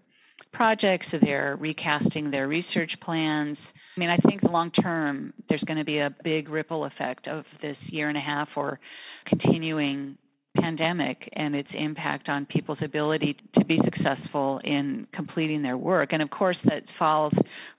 projects, 0.53 1.07
they're 1.21 1.57
recasting 1.59 2.31
their 2.31 2.47
research 2.47 2.91
plans 3.01 3.57
I 3.95 3.99
mean, 3.99 4.09
I 4.09 4.17
think 4.27 4.43
long 4.43 4.71
term, 4.71 5.33
there's 5.47 5.63
going 5.63 5.77
to 5.77 5.85
be 5.85 5.99
a 5.99 6.13
big 6.23 6.49
ripple 6.49 6.85
effect 6.85 7.27
of 7.27 7.45
this 7.61 7.77
year 7.87 8.09
and 8.09 8.17
a 8.17 8.21
half 8.21 8.49
or 8.55 8.79
continuing 9.25 10.17
pandemic 10.55 11.29
and 11.33 11.55
its 11.55 11.69
impact 11.73 12.29
on 12.29 12.45
people's 12.45 12.77
ability 12.81 13.37
to 13.57 13.65
be 13.65 13.79
successful 13.83 14.59
in 14.63 15.07
completing 15.13 15.61
their 15.61 15.77
work. 15.77 16.13
And 16.13 16.21
of 16.21 16.29
course, 16.29 16.57
that 16.65 16.83
falls 16.97 17.33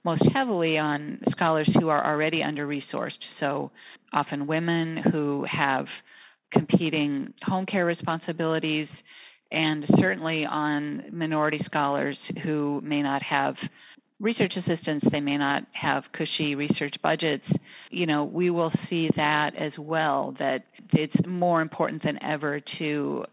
most 0.05 0.23
heavily 0.33 0.79
on 0.79 1.21
scholars 1.31 1.69
who 1.81 1.89
are 1.89 2.05
already 2.05 2.43
under 2.43 2.67
resourced. 2.67 3.13
So 3.41 3.71
often 4.13 4.47
women 4.47 4.99
who 5.13 5.45
have 5.51 5.87
competing 6.53 7.33
home 7.43 7.67
care 7.67 7.85
responsibilities, 7.85 8.89
and 9.53 9.85
certainly 10.01 10.45
on 10.45 11.05
minority 11.13 11.61
scholars 11.67 12.17
who 12.43 12.81
may 12.85 13.03
not 13.03 13.23
have 13.23 13.55
research 14.21 14.55
assistants, 14.57 15.07
they 15.11 15.21
may 15.21 15.37
not 15.37 15.65
have 15.73 16.05
cushy 16.13 16.55
research 16.55 16.95
budgets. 17.03 17.45
You 17.91 18.07
know, 18.07 18.25
we 18.25 18.51
will 18.51 18.73
see 18.89 19.11
that 19.17 19.55
as 19.57 19.73
well, 19.79 20.35
that 20.39 20.65
it's 20.93 21.27
more 21.27 21.61
important 21.61 22.03
than 22.03 22.23
ever 22.23 22.61
to 22.79 23.25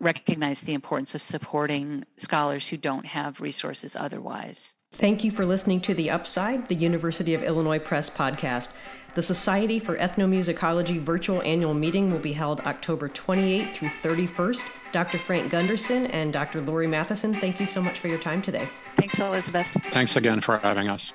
recognize 0.00 0.56
the 0.66 0.74
importance 0.74 1.10
of 1.14 1.20
supporting 1.30 2.04
scholars 2.22 2.62
who 2.70 2.76
don't 2.76 3.06
have 3.06 3.34
resources 3.40 3.90
otherwise. 3.98 4.56
Thank 4.92 5.24
you 5.24 5.30
for 5.30 5.44
listening 5.44 5.80
to 5.82 5.94
The 5.94 6.10
Upside, 6.10 6.68
the 6.68 6.74
University 6.74 7.34
of 7.34 7.42
Illinois 7.42 7.78
Press 7.78 8.08
podcast. 8.08 8.68
The 9.14 9.22
Society 9.22 9.78
for 9.78 9.96
Ethnomusicology 9.96 11.00
virtual 11.00 11.42
annual 11.42 11.74
meeting 11.74 12.12
will 12.12 12.18
be 12.18 12.34
held 12.34 12.60
October 12.60 13.08
28th 13.08 13.74
through 13.74 13.88
31st. 14.02 14.66
Dr. 14.92 15.18
Frank 15.18 15.50
Gunderson 15.50 16.06
and 16.08 16.32
Dr. 16.32 16.60
Laurie 16.60 16.86
Matheson, 16.86 17.34
thank 17.34 17.58
you 17.58 17.66
so 17.66 17.80
much 17.80 17.98
for 17.98 18.08
your 18.08 18.18
time 18.18 18.42
today. 18.42 18.68
Thanks, 19.06 19.18
Elizabeth. 19.20 19.66
Thanks 19.92 20.16
again 20.16 20.40
for 20.40 20.58
having 20.58 20.88
us. 20.88 21.12